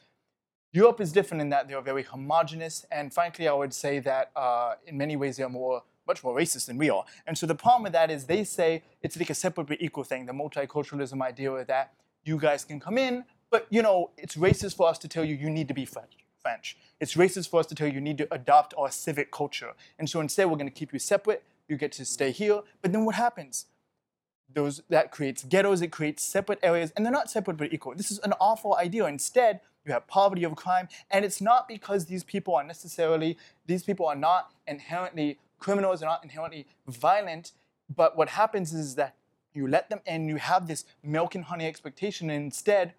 Europe 0.73 1.01
is 1.01 1.11
different 1.11 1.41
in 1.41 1.49
that 1.49 1.67
they 1.67 1.73
are 1.73 1.81
very 1.81 2.03
homogenous, 2.03 2.85
and 2.91 3.13
frankly, 3.13 3.47
I 3.47 3.53
would 3.53 3.73
say 3.73 3.99
that 3.99 4.31
uh, 4.35 4.75
in 4.85 4.97
many 4.97 5.15
ways 5.15 5.37
they 5.37 5.43
are 5.43 5.49
more, 5.49 5.83
much 6.07 6.23
more 6.23 6.35
racist 6.35 6.65
than 6.65 6.77
we 6.77 6.89
are. 6.89 7.05
And 7.25 7.37
so 7.37 7.45
the 7.45 7.55
problem 7.55 7.83
with 7.83 7.93
that 7.93 8.11
is 8.11 8.25
they 8.25 8.43
say 8.43 8.83
it's 9.01 9.17
like 9.17 9.29
a 9.29 9.35
separate 9.35 9.67
but 9.67 9.81
equal 9.81 10.03
thing, 10.03 10.25
the 10.25 10.33
multiculturalism 10.33 11.21
idea 11.21 11.63
that 11.65 11.93
you 12.23 12.37
guys 12.37 12.63
can 12.63 12.79
come 12.79 12.97
in, 12.97 13.23
but 13.49 13.67
you 13.69 13.81
know, 13.81 14.11
it's 14.17 14.35
racist 14.35 14.75
for 14.75 14.87
us 14.87 14.97
to 14.99 15.07
tell 15.07 15.25
you 15.25 15.35
you 15.35 15.49
need 15.49 15.67
to 15.67 15.73
be 15.73 15.85
French. 15.85 16.17
French. 16.41 16.77
It's 16.99 17.15
racist 17.15 17.49
for 17.49 17.59
us 17.59 17.65
to 17.67 17.75
tell 17.75 17.87
you 17.87 17.93
you 17.93 18.01
need 18.01 18.17
to 18.17 18.33
adopt 18.33 18.73
our 18.77 18.91
civic 18.91 19.31
culture. 19.31 19.73
And 19.97 20.09
so 20.09 20.19
instead, 20.19 20.45
we're 20.45 20.57
going 20.57 20.69
to 20.69 20.73
keep 20.73 20.93
you 20.93 20.99
separate. 20.99 21.43
You 21.67 21.77
get 21.77 21.91
to 21.93 22.05
stay 22.05 22.31
here. 22.31 22.61
But 22.81 22.91
then 22.91 23.05
what 23.05 23.15
happens? 23.15 23.65
Those 24.53 24.81
that 24.89 25.11
creates 25.11 25.43
ghettos. 25.43 25.81
It 25.81 25.91
creates 25.91 26.23
separate 26.23 26.59
areas, 26.61 26.91
and 26.95 27.05
they're 27.05 27.13
not 27.13 27.29
separate 27.29 27.57
but 27.57 27.73
equal. 27.73 27.95
This 27.95 28.11
is 28.11 28.19
an 28.19 28.33
awful 28.39 28.75
idea. 28.75 29.05
Instead, 29.05 29.61
you 29.85 29.93
have 29.93 30.07
poverty 30.07 30.43
of 30.43 30.55
crime, 30.55 30.89
and 31.09 31.23
it's 31.23 31.41
not 31.41 31.67
because 31.67 32.05
these 32.05 32.23
people 32.23 32.53
are 32.55 32.63
necessarily 32.63 33.37
these 33.65 33.83
people 33.83 34.05
are 34.05 34.15
not 34.15 34.51
inherently 34.67 35.39
criminals. 35.57 36.01
They're 36.01 36.09
not 36.09 36.23
inherently 36.23 36.67
violent. 36.87 37.53
But 37.93 38.17
what 38.17 38.29
happens 38.29 38.73
is 38.73 38.95
that 38.95 39.15
you 39.53 39.67
let 39.67 39.89
them 39.89 40.01
in. 40.05 40.27
You 40.27 40.37
have 40.37 40.67
this 40.67 40.85
milk 41.03 41.35
and 41.35 41.45
honey 41.45 41.65
expectation, 41.65 42.29
and 42.29 42.43
instead, 42.43 42.93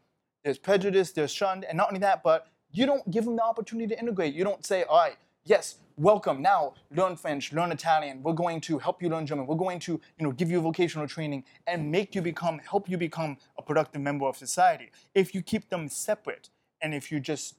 there's 0.44 0.58
prejudice. 0.58 1.12
There's 1.12 1.32
shunned, 1.32 1.64
and 1.64 1.76
not 1.76 1.88
only 1.88 2.00
that, 2.00 2.22
but 2.22 2.48
you 2.72 2.86
don't 2.86 3.08
give 3.10 3.24
them 3.24 3.36
the 3.36 3.44
opportunity 3.44 3.94
to 3.94 4.00
integrate. 4.00 4.34
You 4.34 4.44
don't 4.44 4.64
say, 4.64 4.84
all 4.84 4.98
right, 4.98 5.16
yes, 5.44 5.76
welcome. 5.96 6.40
Now 6.42 6.74
learn 6.94 7.16
French, 7.16 7.52
learn 7.52 7.70
Italian. 7.72 8.22
We're 8.22 8.32
going 8.32 8.60
to 8.62 8.78
help 8.78 9.02
you 9.02 9.08
learn 9.08 9.26
German. 9.26 9.46
We're 9.46 9.56
going 9.56 9.78
to, 9.80 9.92
you 9.92 10.24
know, 10.26 10.32
give 10.32 10.50
you 10.50 10.60
vocational 10.60 11.06
training 11.06 11.44
and 11.66 11.90
make 11.90 12.14
you 12.14 12.22
become, 12.22 12.58
help 12.58 12.88
you 12.88 12.96
become 12.96 13.36
a 13.58 13.62
productive 13.62 14.00
member 14.00 14.26
of 14.26 14.36
society. 14.36 14.90
If 15.14 15.34
you 15.34 15.42
keep 15.42 15.68
them 15.68 15.88
separate 15.88 16.48
and 16.80 16.94
if 16.94 17.12
you 17.12 17.20
just 17.20 17.56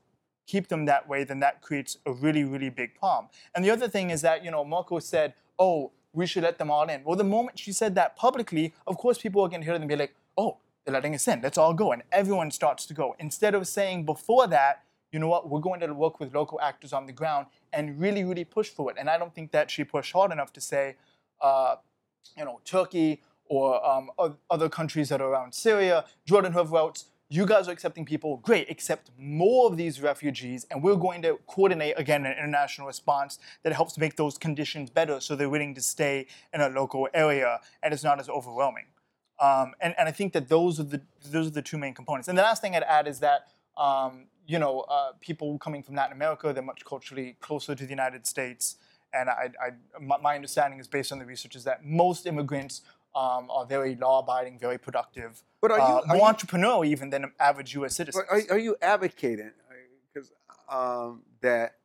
keep 0.47 0.67
them 0.67 0.85
that 0.85 1.07
way, 1.07 1.23
then 1.23 1.39
that 1.39 1.61
creates 1.61 1.97
a 2.05 2.11
really, 2.11 2.43
really 2.43 2.69
big 2.69 2.95
problem. 2.95 3.29
And 3.55 3.63
the 3.63 3.71
other 3.71 3.87
thing 3.87 4.09
is 4.09 4.21
that, 4.21 4.43
you 4.43 4.51
know, 4.51 4.65
Merkel 4.65 4.99
said, 4.99 5.35
oh, 5.59 5.91
we 6.11 6.25
should 6.25 6.43
let 6.43 6.57
them 6.57 6.69
all 6.69 6.89
in. 6.89 7.03
Well, 7.03 7.15
the 7.15 7.23
moment 7.23 7.57
she 7.57 7.71
said 7.71 7.95
that 7.95 8.15
publicly, 8.15 8.73
of 8.85 8.97
course, 8.97 9.17
people 9.17 9.41
are 9.41 9.49
going 9.49 9.61
to 9.61 9.65
hear 9.65 9.75
and 9.75 9.87
be 9.87 9.95
like, 9.95 10.15
oh, 10.37 10.57
they're 10.85 10.93
letting 10.93 11.15
us 11.15 11.27
in. 11.27 11.41
Let's 11.41 11.57
all 11.57 11.73
go. 11.73 11.91
And 11.91 12.03
everyone 12.11 12.51
starts 12.51 12.85
to 12.87 12.93
go. 12.93 13.15
Instead 13.19 13.55
of 13.55 13.67
saying 13.67 14.05
before 14.05 14.47
that, 14.47 14.82
you 15.13 15.19
know 15.19 15.27
what, 15.27 15.49
we're 15.49 15.59
going 15.59 15.79
to 15.79 15.93
work 15.93 16.19
with 16.19 16.33
local 16.33 16.59
actors 16.59 16.91
on 16.91 17.05
the 17.05 17.13
ground 17.13 17.45
and 17.71 17.99
really, 17.99 18.23
really 18.23 18.43
push 18.43 18.69
for 18.69 18.89
it. 18.91 18.97
And 18.99 19.09
I 19.09 19.17
don't 19.17 19.33
think 19.33 19.51
that 19.51 19.69
she 19.69 19.83
pushed 19.83 20.11
hard 20.11 20.31
enough 20.31 20.51
to 20.53 20.61
say, 20.61 20.95
uh, 21.39 21.75
you 22.35 22.43
know, 22.43 22.59
Turkey 22.65 23.21
or 23.45 23.85
um, 23.85 24.09
other 24.49 24.69
countries 24.69 25.09
that 25.09 25.21
are 25.21 25.29
around 25.29 25.53
Syria, 25.53 26.05
Jordan, 26.25 26.55
else, 26.55 27.05
you 27.29 27.45
guys 27.45 27.67
are 27.67 27.71
accepting 27.71 28.05
people, 28.05 28.37
great, 28.37 28.69
accept 28.69 29.09
more 29.17 29.67
of 29.67 29.77
these 29.77 30.01
refugees, 30.01 30.67
and 30.69 30.83
we're 30.83 30.95
going 30.95 31.21
to 31.23 31.39
coordinate 31.47 31.95
again 31.97 32.25
an 32.25 32.33
international 32.37 32.87
response 32.87 33.39
that 33.63 33.73
helps 33.73 33.97
make 33.97 34.15
those 34.15 34.37
conditions 34.37 34.89
better 34.89 35.19
so 35.19 35.35
they're 35.35 35.49
willing 35.49 35.73
to 35.73 35.81
stay 35.81 36.27
in 36.53 36.61
a 36.61 36.69
local 36.69 37.07
area 37.13 37.59
and 37.81 37.93
it's 37.93 38.03
not 38.03 38.19
as 38.19 38.29
overwhelming. 38.29 38.85
Um, 39.39 39.73
and, 39.81 39.95
and 39.97 40.07
I 40.07 40.11
think 40.11 40.33
that 40.33 40.47
those 40.47 40.79
are 40.79 40.83
the 40.83 41.01
those 41.31 41.47
are 41.47 41.51
the 41.51 41.61
two 41.61 41.77
main 41.77 41.93
components. 41.93 42.27
And 42.27 42.37
the 42.37 42.43
last 42.43 42.61
thing 42.61 42.75
I'd 42.75 42.83
add 42.83 43.07
is 43.07 43.19
that 43.21 43.47
um, 43.77 44.27
you 44.45 44.59
know, 44.59 44.81
uh, 44.81 45.13
people 45.19 45.57
coming 45.57 45.83
from 45.83 45.95
Latin 45.95 46.13
America, 46.13 46.51
they're 46.53 46.63
much 46.63 46.83
culturally 46.85 47.35
closer 47.39 47.75
to 47.75 47.83
the 47.83 47.89
United 47.89 48.25
States. 48.27 48.77
And 49.13 49.29
I, 49.29 49.51
I, 49.61 50.17
my 50.17 50.35
understanding 50.35 50.79
is 50.79 50.87
based 50.87 51.11
on 51.11 51.19
the 51.19 51.25
research 51.25 51.55
is 51.55 51.63
that 51.65 51.85
most 51.85 52.25
immigrants 52.25 52.81
um, 53.15 53.49
are 53.51 53.65
very 53.65 53.95
law-abiding, 53.95 54.57
very 54.57 54.77
productive, 54.77 55.43
but 55.61 55.71
are 55.71 55.77
you, 55.77 55.83
uh, 55.83 56.01
are 56.07 56.17
more 56.17 56.27
you, 56.27 56.33
entrepreneurial 56.33 56.85
even 56.85 57.09
than 57.09 57.31
average 57.39 57.73
U.S. 57.75 57.95
citizens. 57.95 58.25
Are, 58.29 58.41
are 58.49 58.57
you 58.57 58.75
advocating 58.81 59.51
because 60.11 60.31
um, 60.67 61.21
that 61.41 61.75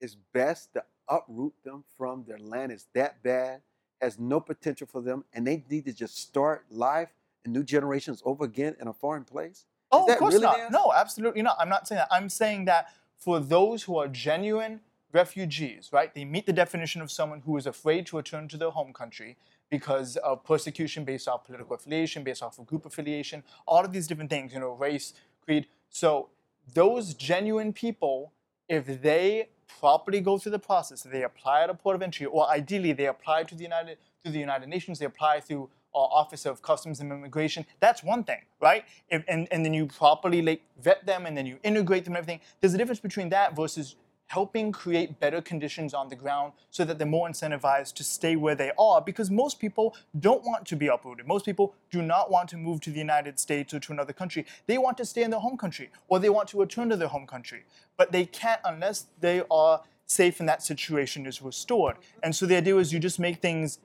it's 0.00 0.16
best 0.32 0.72
to 0.74 0.84
uproot 1.08 1.52
them 1.62 1.84
from 1.96 2.24
their 2.26 2.38
land? 2.38 2.72
Is 2.72 2.86
that 2.94 3.22
bad? 3.22 3.60
Has 4.00 4.18
no 4.18 4.40
potential 4.40 4.86
for 4.90 5.02
them, 5.02 5.24
and 5.32 5.46
they 5.46 5.62
need 5.68 5.84
to 5.84 5.92
just 5.92 6.16
start 6.16 6.64
life 6.70 7.12
and 7.44 7.52
new 7.52 7.64
generations 7.64 8.22
over 8.24 8.44
again 8.44 8.76
in 8.80 8.88
a 8.88 8.92
foreign 8.92 9.24
place? 9.24 9.66
Oh, 9.90 10.10
of 10.10 10.18
course 10.18 10.34
really 10.34 10.44
not. 10.44 10.70
No, 10.70 10.92
absolutely 10.94 11.42
not. 11.42 11.56
I'm 11.58 11.68
not 11.68 11.88
saying 11.88 11.98
that. 11.98 12.08
I'm 12.10 12.28
saying 12.28 12.66
that 12.66 12.88
for 13.16 13.40
those 13.40 13.82
who 13.82 13.96
are 13.96 14.08
genuine 14.08 14.80
refugees, 15.12 15.90
right? 15.92 16.14
They 16.14 16.24
meet 16.24 16.46
the 16.46 16.52
definition 16.52 17.00
of 17.00 17.10
someone 17.10 17.40
who 17.40 17.56
is 17.56 17.66
afraid 17.66 18.06
to 18.06 18.16
return 18.16 18.48
to 18.48 18.56
their 18.56 18.70
home 18.70 18.92
country 18.92 19.36
because 19.70 20.16
of 20.16 20.44
persecution 20.44 21.04
based 21.04 21.28
off 21.28 21.44
political 21.44 21.74
affiliation, 21.74 22.22
based 22.24 22.42
off 22.42 22.58
of 22.58 22.66
group 22.66 22.86
affiliation, 22.86 23.42
all 23.66 23.84
of 23.84 23.92
these 23.92 24.06
different 24.06 24.30
things, 24.30 24.52
you 24.52 24.60
know, 24.60 24.72
race, 24.72 25.14
creed. 25.44 25.66
So 25.88 26.28
those 26.74 27.14
genuine 27.14 27.72
people, 27.72 28.32
if 28.68 29.02
they 29.02 29.48
properly 29.80 30.20
go 30.20 30.38
through 30.38 30.52
the 30.52 30.58
process, 30.58 31.02
they 31.02 31.22
apply 31.22 31.62
at 31.62 31.70
a 31.70 31.74
port 31.74 31.96
of 31.96 32.02
entry, 32.02 32.26
or 32.26 32.48
ideally 32.48 32.92
they 32.92 33.06
apply 33.06 33.44
to 33.44 33.54
the 33.54 33.64
United 33.64 33.98
to 34.24 34.30
the 34.30 34.38
United 34.38 34.68
Nations, 34.68 34.98
they 34.98 35.06
apply 35.06 35.40
through 35.40 35.70
Office 36.06 36.46
of 36.46 36.62
Customs 36.62 37.00
and 37.00 37.12
Immigration. 37.12 37.66
That's 37.80 38.02
one 38.02 38.24
thing, 38.24 38.42
right? 38.60 38.84
If, 39.08 39.24
and, 39.28 39.48
and 39.50 39.64
then 39.64 39.74
you 39.74 39.86
properly 39.86 40.42
like 40.42 40.62
vet 40.82 41.04
them 41.06 41.26
and 41.26 41.36
then 41.36 41.46
you 41.46 41.58
integrate 41.62 42.04
them 42.04 42.14
and 42.14 42.18
everything. 42.18 42.40
There's 42.60 42.74
a 42.74 42.78
difference 42.78 43.00
between 43.00 43.28
that 43.30 43.56
versus 43.56 43.96
helping 44.28 44.70
create 44.70 45.18
better 45.20 45.40
conditions 45.40 45.94
on 45.94 46.08
the 46.08 46.16
ground 46.16 46.52
so 46.70 46.84
that 46.84 46.98
they're 46.98 47.06
more 47.06 47.28
incentivized 47.28 47.94
to 47.94 48.04
stay 48.04 48.36
where 48.36 48.54
they 48.54 48.70
are 48.78 49.00
because 49.00 49.30
most 49.30 49.58
people 49.58 49.96
don't 50.20 50.44
want 50.44 50.66
to 50.66 50.76
be 50.76 50.86
uprooted. 50.86 51.26
Most 51.26 51.46
people 51.46 51.74
do 51.90 52.02
not 52.02 52.30
want 52.30 52.48
to 52.50 52.56
move 52.56 52.80
to 52.82 52.90
the 52.90 52.98
United 52.98 53.38
States 53.38 53.72
or 53.72 53.80
to 53.80 53.92
another 53.92 54.12
country. 54.12 54.44
They 54.66 54.76
want 54.76 54.98
to 54.98 55.06
stay 55.06 55.22
in 55.22 55.30
their 55.30 55.40
home 55.40 55.56
country 55.56 55.90
or 56.08 56.18
they 56.18 56.28
want 56.28 56.48
to 56.50 56.60
return 56.60 56.90
to 56.90 56.96
their 56.96 57.08
home 57.08 57.26
country. 57.26 57.64
But 57.96 58.12
they 58.12 58.26
can't 58.26 58.60
unless 58.64 59.06
they 59.18 59.42
are 59.50 59.82
safe 60.04 60.40
and 60.40 60.48
that 60.48 60.62
situation 60.62 61.26
is 61.26 61.40
restored. 61.40 61.96
And 62.22 62.36
so 62.36 62.44
the 62.44 62.56
idea 62.56 62.76
is 62.76 62.92
you 62.92 62.98
just 62.98 63.18
make 63.18 63.40
things 63.40 63.78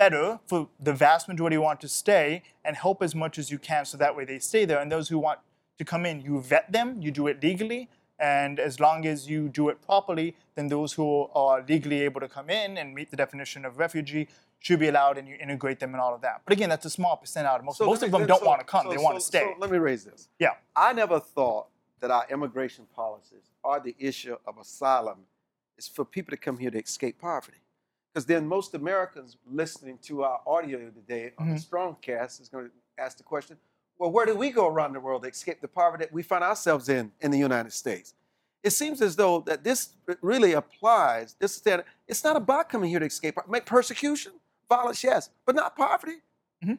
better 0.00 0.40
for 0.46 0.68
the 0.80 0.94
vast 0.94 1.28
majority 1.28 1.56
who 1.56 1.62
want 1.62 1.78
to 1.78 1.88
stay 1.88 2.42
and 2.64 2.74
help 2.74 3.02
as 3.02 3.14
much 3.14 3.38
as 3.38 3.50
you 3.50 3.58
can 3.58 3.84
so 3.84 3.98
that 3.98 4.16
way 4.16 4.24
they 4.24 4.38
stay 4.38 4.64
there. 4.64 4.80
And 4.80 4.90
those 4.90 5.10
who 5.10 5.18
want 5.18 5.40
to 5.76 5.84
come 5.84 6.06
in, 6.06 6.22
you 6.22 6.40
vet 6.40 6.72
them, 6.72 7.02
you 7.02 7.10
do 7.10 7.26
it 7.26 7.42
legally, 7.42 7.90
and 8.18 8.58
as 8.58 8.80
long 8.80 9.06
as 9.06 9.28
you 9.28 9.48
do 9.48 9.68
it 9.68 9.82
properly, 9.82 10.34
then 10.54 10.68
those 10.68 10.94
who 10.94 11.28
are 11.34 11.62
legally 11.68 12.00
able 12.00 12.20
to 12.22 12.28
come 12.28 12.48
in 12.48 12.78
and 12.78 12.94
meet 12.94 13.10
the 13.10 13.16
definition 13.16 13.66
of 13.66 13.78
refugee 13.78 14.26
should 14.58 14.80
be 14.80 14.88
allowed 14.88 15.18
and 15.18 15.28
you 15.28 15.36
integrate 15.36 15.80
them 15.80 15.92
and 15.92 16.00
all 16.00 16.14
of 16.14 16.22
that. 16.22 16.40
But 16.46 16.54
again, 16.54 16.70
that's 16.70 16.86
a 16.86 16.90
small 16.90 17.16
percent 17.16 17.46
out 17.46 17.60
of 17.60 17.66
most. 17.66 17.78
So 17.78 17.84
most 17.84 18.02
of 18.02 18.10
them 18.10 18.26
don't 18.26 18.40
so, 18.40 18.46
want 18.46 18.60
to 18.60 18.66
come, 18.66 18.84
so, 18.84 18.90
they 18.90 18.98
want 18.98 19.18
to 19.18 19.24
stay. 19.24 19.40
So 19.40 19.54
let 19.58 19.70
me 19.70 19.78
raise 19.78 20.04
this. 20.04 20.28
Yeah. 20.38 20.54
I 20.74 20.94
never 20.94 21.20
thought 21.20 21.66
that 22.00 22.10
our 22.10 22.26
immigration 22.30 22.86
policies 22.94 23.50
or 23.62 23.80
the 23.80 23.94
issue 23.98 24.36
of 24.46 24.56
asylum 24.56 25.18
is 25.76 25.88
for 25.88 26.06
people 26.06 26.30
to 26.30 26.38
come 26.38 26.56
here 26.56 26.70
to 26.70 26.78
escape 26.78 27.20
poverty. 27.20 27.58
Because 28.12 28.26
then 28.26 28.46
most 28.46 28.74
Americans 28.74 29.36
listening 29.50 29.98
to 30.02 30.24
our 30.24 30.40
audio 30.46 30.90
today 30.90 31.32
on 31.38 31.46
mm-hmm. 31.46 31.54
the 31.54 31.60
Strongcast 31.60 32.40
is 32.40 32.48
going 32.48 32.66
to 32.66 32.70
ask 32.98 33.16
the 33.16 33.22
question, 33.22 33.56
well, 33.98 34.10
where 34.10 34.26
do 34.26 34.34
we 34.34 34.50
go 34.50 34.66
around 34.66 34.94
the 34.94 35.00
world 35.00 35.22
to 35.22 35.28
escape 35.28 35.60
the 35.60 35.68
poverty 35.68 36.04
that 36.04 36.12
we 36.12 36.22
find 36.22 36.42
ourselves 36.42 36.88
in 36.88 37.12
in 37.20 37.30
the 37.30 37.38
United 37.38 37.72
States? 37.72 38.14
It 38.62 38.70
seems 38.70 39.00
as 39.00 39.16
though 39.16 39.40
that 39.40 39.62
this 39.62 39.90
really 40.20 40.52
applies. 40.52 41.34
This 41.38 41.54
standard, 41.54 41.86
it's 42.08 42.24
not 42.24 42.36
about 42.36 42.68
coming 42.68 42.90
here 42.90 42.98
to 42.98 43.06
escape, 43.06 43.38
make 43.48 43.64
persecution, 43.64 44.32
violence, 44.68 45.04
yes, 45.04 45.30
but 45.46 45.54
not 45.54 45.76
poverty. 45.76 46.16
Mm-hmm. 46.64 46.74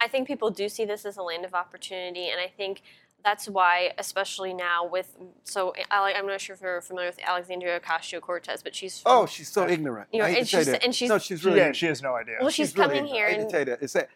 I 0.00 0.08
think 0.08 0.28
people 0.28 0.50
do 0.50 0.68
see 0.68 0.84
this 0.84 1.04
as 1.04 1.16
a 1.16 1.22
land 1.22 1.44
of 1.44 1.54
opportunity, 1.54 2.28
and 2.28 2.40
I 2.40 2.48
think 2.48 2.82
that's 3.26 3.48
why, 3.48 3.90
especially 3.98 4.54
now 4.54 4.86
with 4.86 5.16
so 5.42 5.74
I'm 5.90 6.28
not 6.28 6.40
sure 6.40 6.54
if 6.54 6.62
you're 6.62 6.80
familiar 6.80 7.08
with 7.08 7.18
Alexandria 7.26 7.80
Ocasio 7.80 8.20
Cortez, 8.20 8.62
but 8.62 8.72
she's 8.72 9.00
from, 9.00 9.12
oh, 9.12 9.26
she's 9.26 9.48
so 9.48 9.68
ignorant. 9.68 10.06
You 10.12 10.20
know, 10.20 10.26
and 10.26 10.46
she's, 10.46 10.68
and 10.68 10.94
she's 10.94 11.08
no, 11.08 11.18
she's 11.18 11.44
really 11.44 11.58
yeah, 11.58 11.72
she 11.72 11.86
has 11.86 12.00
no 12.00 12.14
idea. 12.14 12.36
Well, 12.40 12.50
she's, 12.50 12.68
she's 12.68 12.76
coming 12.76 13.02
really 13.02 13.14
here. 13.16 13.26
I 13.26 13.30
hate 13.32 13.40
to 13.40 13.48
tell 13.48 13.58
you 13.60 13.64
that. 13.66 13.82
It's 13.82 13.94
that 13.94 14.10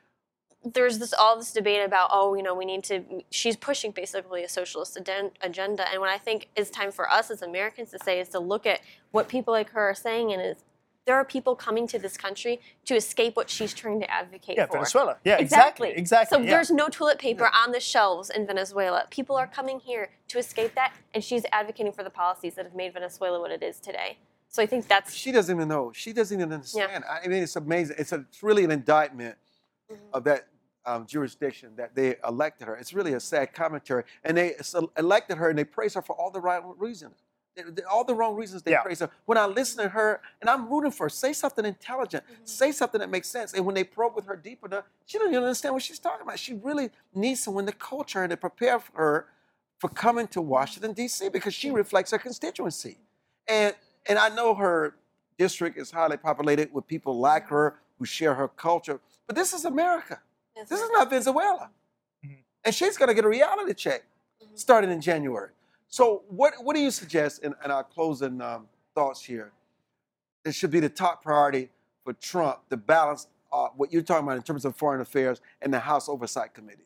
there's 0.65 0.99
this 1.01 1.13
all 1.13 1.37
this 1.37 1.53
debate 1.53 1.85
about 1.85 2.11
oh 2.13 2.35
you 2.35 2.43
know 2.43 2.55
we 2.55 2.67
need 2.67 2.85
to 2.85 3.03
she's 3.31 3.57
pushing 3.57 3.91
basically 3.91 4.45
a 4.45 4.49
socialist 4.49 4.97
agenda 4.97 5.91
and 5.91 6.01
what 6.01 6.11
i 6.11 6.19
think 6.19 6.49
is 6.55 6.69
time 6.69 6.93
for 6.93 7.11
us 7.11 7.31
as 7.31 7.41
americans 7.41 7.91
to 7.91 7.99
say 8.05 8.21
is 8.21 8.29
to 8.29 8.39
look 8.39 8.67
at 8.67 8.81
what 9.11 9.27
people 9.27 9.55
like 9.55 9.71
her 9.71 9.81
are 9.81 9.95
saying 9.95 10.35
and 10.35 10.43
is 10.43 10.59
there 11.07 11.17
are 11.17 11.25
people 11.25 11.57
coming 11.57 11.87
to 11.89 11.99
this 11.99 12.17
country 12.17 12.61
to 12.85 12.95
escape 12.95 13.35
what 13.37 13.51
she's 13.51 13.75
trying 13.75 14.01
to 14.01 14.11
advocate 14.11 14.57
Yeah, 14.57 14.67
for. 14.67 14.75
Venezuela. 14.75 15.17
Yeah, 15.25 15.39
exactly. 15.39 15.91
Exactly. 15.91 16.37
So 16.37 16.43
yeah. 16.43 16.51
there's 16.51 16.71
no 16.71 16.89
toilet 16.89 17.19
paper 17.19 17.51
on 17.53 17.73
the 17.73 17.81
shelves 17.81 18.31
in 18.31 18.47
Venezuela. 18.47 19.07
People 19.11 19.37
are 19.37 19.47
coming 19.47 19.81
here 19.81 20.11
to 20.29 20.39
escape 20.39 20.75
that, 20.75 20.95
and 21.15 21.25
she's 21.25 21.45
advocating 21.53 21.93
for 21.93 22.05
the 22.05 22.11
policies 22.11 22.55
that 22.55 22.65
have 22.65 22.75
made 22.75 22.93
Venezuela 22.93 23.41
what 23.41 23.51
it 23.51 23.63
is 23.63 23.81
today. 23.81 24.19
So 24.49 24.63
I 24.63 24.67
think 24.67 24.87
that's 24.89 25.15
She 25.15 25.33
doesn't 25.33 25.55
even 25.55 25.69
know. 25.69 25.93
She 25.95 26.13
doesn't 26.13 26.39
even 26.39 26.53
understand. 26.53 27.05
I 27.09 27.27
mean, 27.29 27.43
it's 27.43 27.57
amazing. 27.57 27.97
It's, 27.99 28.13
a, 28.13 28.25
it's 28.29 28.43
really 28.43 28.65
an 28.65 28.71
indictment 28.71 29.37
Mm-hmm. 29.91 30.15
of 30.15 30.23
that 30.23 30.47
um, 30.87 31.05
jurisdiction 31.05 31.71
that 31.75 31.97
they 31.97 32.15
elected 32.25 32.69
her. 32.69 32.77
It's 32.77 32.95
really 32.95 33.15
a 33.15 33.19
sad 33.19 33.53
commentary. 33.53 34.05
And 34.23 34.37
they 34.37 34.55
elected 34.97 35.37
her 35.37 35.49
and 35.51 35.59
they 35.59 35.65
praise 35.65 35.95
her 35.95 36.03
for 36.03 36.15
all 36.15 36.31
the 36.31 36.41
right 36.41 36.63
reasons. 36.79 37.17
They- 37.57 37.63
they- 37.65 37.83
All 37.83 38.05
the 38.05 38.15
wrong 38.15 38.37
reasons 38.37 38.63
they 38.63 38.71
Yeah. 38.73 38.83
praise 38.83 39.01
her. 39.01 39.11
When 39.27 39.37
I 39.37 39.47
listen 39.47 39.83
to 39.83 39.89
her, 39.91 40.21
and 40.41 40.49
I'm 40.49 40.69
rooting 40.69 40.91
for 40.93 41.07
her, 41.07 41.11
say 41.11 41.33
something 41.33 41.65
intelligent, 41.65 42.25
Mm-hmm. 42.25 42.45
say 42.45 42.73
something 42.73 43.01
that 43.01 43.11
makes 43.11 43.29
sense. 43.29 43.53
And 43.55 43.67
when 43.67 43.75
they 43.75 43.85
probe 43.85 44.15
with 44.15 44.27
her 44.27 44.37
deep 44.37 44.65
enough, 44.65 44.85
she 45.05 45.19
doesn't 45.19 45.33
even 45.33 45.45
understand 45.45 45.75
what 45.75 45.83
she's 45.83 45.99
talking 45.99 46.23
about. 46.23 46.39
She 46.39 46.55
really 46.55 46.91
needs 47.15 47.41
someone 47.43 47.67
to 47.67 47.73
coach 47.73 48.13
her 48.13 48.23
and 48.23 48.31
to 48.31 48.37
prepare 48.37 48.79
for 48.79 48.93
her 48.97 49.29
for 49.79 49.89
coming 49.89 50.29
to 50.29 50.41
Washington, 50.43 50.93
D.C., 50.93 51.29
because 51.31 51.55
she 51.55 51.71
reflects 51.71 52.11
her 52.11 52.19
constituency. 52.19 52.99
And, 53.49 53.75
and 54.07 54.19
I 54.19 54.29
know 54.29 54.55
her 54.55 54.95
district 55.39 55.79
is 55.79 55.91
highly 55.91 56.19
populated 56.19 56.73
with 56.73 56.87
people 56.87 57.19
like 57.19 57.49
her 57.49 57.79
who 57.99 58.05
share 58.05 58.35
her 58.35 58.47
culture, 58.49 59.01
but 59.27 59.35
this 59.37 59.53
is 59.55 59.65
America. 59.65 60.21
This 60.69 60.81
is 60.83 60.91
not 60.91 61.09
Venezuela. 61.09 61.71
Mhm. 62.25 62.45
And 62.65 62.75
she's 62.75 62.99
going 62.99 63.09
to 63.09 63.15
get 63.15 63.25
a 63.25 63.29
reality 63.29 63.73
check 63.73 64.03
Mhm. 64.43 64.59
starting 64.59 64.91
in 64.91 65.01
January. 65.01 65.51
So, 65.91 66.23
what, 66.29 66.55
what 66.63 66.77
do 66.77 66.81
you 66.83 66.93
suggest 66.93 67.43
in, 67.43 67.53
in 67.65 67.71
our 67.73 67.83
closing 67.83 68.41
um, 68.41 68.69
thoughts 68.95 69.25
here? 69.25 69.51
It 70.45 70.55
should 70.55 70.71
be 70.71 70.79
the 70.79 70.89
top 70.89 71.23
priority 71.23 71.69
for 72.05 72.13
Trump 72.13 72.61
to 72.71 72.77
balance 72.77 73.27
uh, 73.53 73.69
what 73.77 73.93
you're 73.93 74.03
talking 74.03 74.25
about 74.25 74.37
in 74.37 74.43
terms 74.43 74.65
of 74.65 74.77
foreign 74.77 75.01
affairs 75.01 75.41
and 75.61 75.75
the 75.75 75.81
House 75.81 76.09
Oversight 76.09 76.55
Committee. 76.55 76.85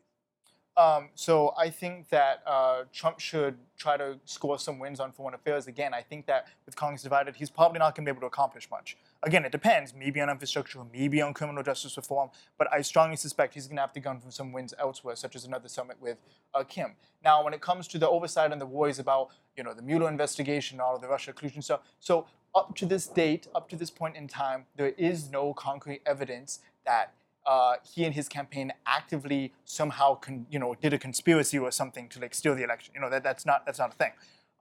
Um, 0.75 1.09
so 1.13 1.53
I 1.57 1.69
think 1.69 2.09
that 2.09 2.41
uh, 2.47 2.83
Trump 2.91 3.19
should 3.19 3.55
try 3.77 3.95
to 3.95 4.19
score 4.25 4.57
some 4.57 4.79
wins 4.79 4.99
on 4.99 5.11
foreign 5.11 5.35
affairs. 5.35 5.67
Again, 5.67 5.93
I 5.93 6.01
think 6.01 6.25
that 6.25 6.47
with 6.65 6.75
Congress 6.75 7.03
divided, 7.03 7.35
he's 7.35 7.51
probably 7.51 7.79
not 7.79 7.95
going 7.95 8.05
to 8.05 8.11
be 8.11 8.13
able 8.13 8.21
to 8.21 8.27
accomplish 8.27 8.69
much. 8.71 8.97
Again, 9.23 9.45
it 9.45 9.51
depends. 9.51 9.93
Maybe 9.93 10.21
on 10.21 10.29
infrastructure, 10.29 10.79
maybe 10.93 11.21
on 11.21 11.33
criminal 11.33 11.63
justice 11.63 11.97
reform. 11.97 12.29
But 12.57 12.71
I 12.71 12.81
strongly 12.81 13.15
suspect 13.15 13.53
he's 13.53 13.67
going 13.67 13.77
to 13.77 13.81
have 13.81 13.93
to 13.93 13.99
gun 13.99 14.19
for 14.19 14.29
some 14.31 14.51
wins 14.51 14.73
elsewhere, 14.77 15.15
such 15.15 15.35
as 15.35 15.45
another 15.45 15.67
summit 15.67 15.97
with 15.99 16.17
uh, 16.53 16.63
Kim. 16.63 16.93
Now, 17.23 17.43
when 17.43 17.53
it 17.53 17.61
comes 17.61 17.87
to 17.89 17.97
the 17.97 18.07
oversight 18.07 18.51
and 18.51 18.61
the 18.61 18.65
worries 18.65 18.99
about 18.99 19.29
you 19.57 19.63
know 19.63 19.73
the 19.73 19.81
Mueller 19.81 20.09
investigation, 20.09 20.79
all 20.79 20.95
of 20.95 21.01
the 21.01 21.07
Russia 21.07 21.33
collusion 21.33 21.61
stuff, 21.61 21.81
so 21.99 22.27
up 22.53 22.75
to 22.75 22.85
this 22.85 23.07
date, 23.07 23.47
up 23.55 23.67
to 23.69 23.75
this 23.75 23.89
point 23.89 24.15
in 24.15 24.27
time, 24.27 24.65
there 24.75 24.89
is 24.89 25.31
no 25.31 25.53
concrete 25.53 26.01
evidence 26.05 26.59
that 26.85 27.13
uh, 27.45 27.75
he 27.83 28.05
and 28.05 28.15
his 28.15 28.27
campaign 28.27 28.73
actively 28.85 29.53
somehow 29.65 30.15
con, 30.15 30.45
you 30.49 30.59
know 30.59 30.75
did 30.75 30.93
a 30.93 30.97
conspiracy 30.97 31.57
or 31.57 31.71
something 31.71 32.07
to 32.09 32.19
like 32.19 32.33
steal 32.33 32.55
the 32.55 32.63
election. 32.63 32.93
You 32.95 33.01
know 33.01 33.09
that 33.09 33.23
that's 33.23 33.45
not 33.45 33.65
that's 33.65 33.79
not 33.79 33.93
a 33.93 33.95
thing. 33.95 34.11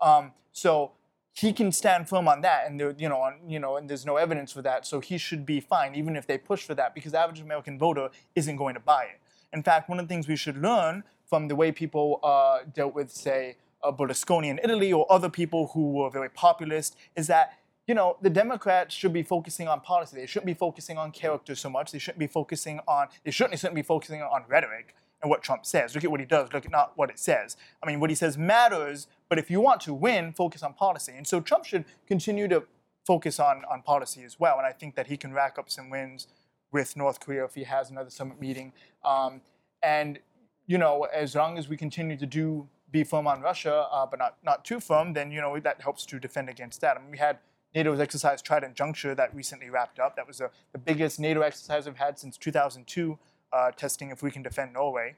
Um, 0.01 0.33
so 0.53 0.93
he 1.35 1.53
can 1.53 1.73
stand 1.73 2.09
firm 2.09 2.29
on 2.29 2.41
that, 2.43 2.67
and 2.67 2.79
there, 2.79 2.95
you 2.97 3.09
know 3.09 3.19
on, 3.19 3.39
you 3.47 3.59
know 3.59 3.77
and 3.77 3.91
there's 3.91 4.07
no 4.07 4.17
evidence 4.17 4.53
for 4.53 4.63
that. 4.63 4.87
So 4.87 5.01
he 5.01 5.19
should 5.19 5.45
be 5.45 5.61
fine, 5.61 5.95
even 5.97 6.17
if 6.17 6.27
they 6.27 6.39
push 6.39 6.63
for 6.63 6.75
that, 6.77 6.95
because 6.95 7.13
the 7.13 7.19
average 7.19 7.41
American 7.41 7.79
voter 7.79 8.09
isn't 8.37 8.57
going 8.57 8.75
to 8.75 8.81
buy 8.81 9.05
it. 9.05 9.21
In 9.53 9.63
fact, 9.63 9.89
one 9.89 9.99
of 9.99 10.07
the 10.07 10.15
things 10.15 10.29
we 10.29 10.37
should 10.37 10.57
learn 10.57 11.03
from 11.27 11.49
the 11.49 11.57
way 11.57 11.73
people 11.73 12.21
uh, 12.23 12.59
dealt 12.73 12.95
with, 12.95 13.11
say, 13.11 13.57
uh, 13.83 13.91
Berlusconi 13.91 14.49
in 14.49 14.61
Italy 14.63 14.93
or 14.93 15.11
other 15.11 15.29
people 15.29 15.69
who 15.75 15.93
were 15.93 16.11
very 16.11 16.31
populist 16.31 16.97
is 17.17 17.27
that 17.27 17.59
you 17.87 17.95
know, 17.95 18.17
the 18.23 18.31
Democrats 18.31 18.95
should 18.95 19.13
be 19.13 19.23
focusing 19.23 19.69
on 19.69 19.81
policy. 19.81 20.17
They 20.17 20.25
shouldn't 20.27 20.47
be 20.47 20.55
focusing 20.55 20.97
on 20.97 21.11
character 21.11 21.55
so 21.55 21.69
much. 21.69 21.93
They 21.93 21.99
shouldn't 21.99 22.19
be 22.19 22.27
focusing 22.27 22.81
on, 22.89 23.09
they 23.25 23.31
certainly 23.31 23.59
shouldn't 23.59 23.75
be 23.75 23.83
focusing 23.83 24.23
on 24.23 24.45
rhetoric 24.49 24.95
and 25.25 25.31
what 25.31 25.43
Trump 25.43 25.65
says. 25.65 25.95
Look 25.95 26.05
at 26.05 26.11
what 26.11 26.21
he 26.21 26.27
does, 26.27 26.53
look 26.53 26.67
at 26.67 26.71
not 26.71 26.93
what 26.97 27.09
it 27.09 27.19
says. 27.19 27.57
I 27.83 27.87
mean, 27.87 27.99
what 27.99 28.11
he 28.11 28.15
says 28.15 28.37
matters, 28.37 29.07
but 29.31 29.39
if 29.39 29.51
you 29.51 29.59
want 29.59 29.81
to 29.83 29.95
win, 29.95 30.35
focus 30.35 30.63
on 30.63 30.75
policy. 30.75 31.15
And 31.17 31.27
so 31.27 31.41
Trump 31.41 31.65
should 31.65 31.87
continue 32.07 32.47
to 32.49 32.65
focus 33.07 33.41
on, 33.41 33.63
on 33.71 33.81
policy 33.81 34.23
as 34.23 34.39
well. 34.39 34.59
And 34.59 34.67
I 34.67 34.73
think 34.73 34.97
that 34.97 35.07
he 35.07 35.17
can 35.17 35.33
rack 35.33 35.59
up 35.59 35.71
some 35.71 35.89
wins 35.89 36.29
with 36.73 36.95
North 36.95 37.21
Korea 37.21 37.47
if 37.47 37.55
he 37.55 37.65
has 37.65 37.89
another 37.89 38.11
summit 38.11 38.39
meeting. 38.39 38.75
Um, 39.03 39.41
and, 39.83 40.19
you 40.67 40.77
know, 40.77 41.07
as 41.13 41.35
long 41.35 41.57
as 41.57 41.69
we 41.71 41.79
continue 41.79 42.19
to 42.19 42.27
do 42.27 42.69
be 42.91 43.03
firm 43.03 43.27
on 43.27 43.41
Russia, 43.41 43.89
uh, 43.91 44.05
but 44.05 44.19
not, 44.19 44.37
not 44.45 44.63
too 44.63 44.79
firm, 44.79 45.15
then, 45.15 45.33
you 45.33 45.41
know, 45.41 45.59
that 45.59 45.81
helps 45.81 46.05
to 46.07 46.21
defend 46.21 46.51
against 46.51 46.83
that. 46.83 46.99
I 46.99 47.01
mean, 47.01 47.11
we 47.11 47.19
had 47.19 47.39
NATO's 47.75 47.99
exercise 47.99 48.43
Trident 48.43 48.75
Juncture 48.75 49.15
that 49.15 49.35
recently 49.35 49.71
wrapped 49.71 49.99
up. 49.99 50.17
That 50.17 50.27
was 50.27 50.43
a, 50.43 50.51
the 50.73 50.79
biggest 50.79 51.19
NATO 51.19 51.41
exercise 51.41 51.87
we've 51.87 51.97
had 51.97 52.19
since 52.19 52.37
2002, 52.37 53.19
uh, 53.55 53.71
testing 53.71 54.11
if 54.11 54.23
we 54.23 54.31
can 54.31 54.43
defend 54.43 54.73
Norway. 54.73 55.15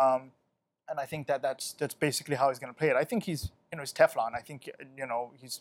Um, 0.00 0.30
and 0.88 1.00
I 1.00 1.04
think 1.06 1.26
that 1.26 1.42
that's 1.42 1.72
that's 1.74 1.94
basically 1.94 2.36
how 2.36 2.48
he's 2.48 2.58
going 2.58 2.72
to 2.72 2.78
play 2.78 2.88
it. 2.88 2.96
I 2.96 3.04
think 3.04 3.24
he's 3.24 3.50
you 3.70 3.76
know 3.76 3.82
he's 3.82 3.92
Teflon. 3.92 4.34
I 4.34 4.40
think 4.40 4.70
you 4.96 5.06
know 5.06 5.32
he's 5.40 5.60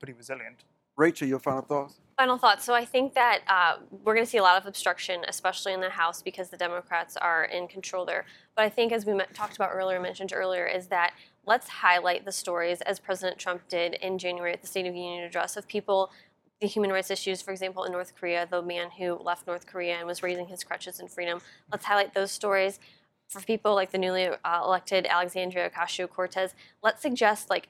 pretty 0.00 0.12
resilient. 0.12 0.64
Rachel, 0.96 1.28
your 1.28 1.38
final 1.38 1.60
thoughts? 1.60 2.00
Final 2.16 2.38
thoughts. 2.38 2.64
So 2.64 2.72
I 2.72 2.86
think 2.86 3.12
that 3.14 3.40
uh, 3.48 3.76
we're 4.02 4.14
going 4.14 4.24
to 4.24 4.30
see 4.30 4.38
a 4.38 4.42
lot 4.42 4.56
of 4.56 4.66
obstruction, 4.66 5.22
especially 5.28 5.74
in 5.74 5.82
the 5.82 5.90
House, 5.90 6.22
because 6.22 6.48
the 6.48 6.56
Democrats 6.56 7.18
are 7.18 7.44
in 7.44 7.68
control 7.68 8.06
there. 8.06 8.24
But 8.54 8.64
I 8.64 8.70
think, 8.70 8.92
as 8.92 9.04
we 9.04 9.12
met, 9.12 9.34
talked 9.34 9.56
about 9.56 9.70
earlier, 9.74 10.00
mentioned 10.00 10.32
earlier, 10.34 10.66
is 10.66 10.86
that 10.86 11.12
let's 11.44 11.68
highlight 11.68 12.24
the 12.24 12.32
stories 12.32 12.80
as 12.80 12.98
President 12.98 13.38
Trump 13.38 13.68
did 13.68 13.94
in 13.94 14.16
January 14.16 14.54
at 14.54 14.62
the 14.62 14.66
State 14.66 14.86
of 14.86 14.94
the 14.94 15.00
Union 15.00 15.24
address 15.24 15.58
of 15.58 15.68
people, 15.68 16.10
the 16.60 16.66
human 16.66 16.90
rights 16.90 17.10
issues, 17.10 17.42
for 17.42 17.50
example, 17.50 17.84
in 17.84 17.92
North 17.92 18.14
Korea, 18.14 18.46
the 18.50 18.62
man 18.62 18.90
who 18.98 19.14
left 19.14 19.46
North 19.46 19.66
Korea 19.66 19.96
and 19.96 20.06
was 20.06 20.22
raising 20.22 20.46
his 20.46 20.64
crutches 20.64 21.00
in 21.00 21.08
freedom. 21.08 21.40
Let's 21.70 21.84
highlight 21.84 22.14
those 22.14 22.32
stories. 22.32 22.80
For 23.28 23.40
people 23.40 23.74
like 23.74 23.90
the 23.90 23.98
newly 23.98 24.28
uh, 24.28 24.62
elected 24.64 25.06
Alexandria 25.06 25.68
Ocasio 25.68 26.08
Cortez, 26.08 26.54
let's 26.82 27.02
suggest 27.02 27.50
like 27.50 27.68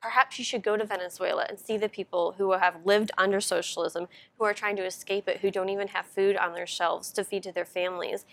perhaps 0.00 0.38
you 0.38 0.44
should 0.44 0.62
go 0.62 0.76
to 0.76 0.84
Venezuela 0.84 1.46
and 1.48 1.58
see 1.58 1.76
the 1.76 1.88
people 1.88 2.34
who 2.38 2.52
have 2.52 2.84
lived 2.84 3.10
under 3.18 3.40
socialism, 3.40 4.06
who 4.38 4.44
are 4.44 4.54
trying 4.54 4.76
to 4.76 4.84
escape 4.84 5.26
it, 5.26 5.38
who 5.38 5.50
don't 5.50 5.70
even 5.70 5.88
have 5.88 6.06
food 6.06 6.36
on 6.36 6.52
their 6.52 6.66
shelves 6.66 7.10
to 7.12 7.24
feed 7.24 7.42
to 7.42 7.52
their 7.52 7.64
families. 7.64 8.24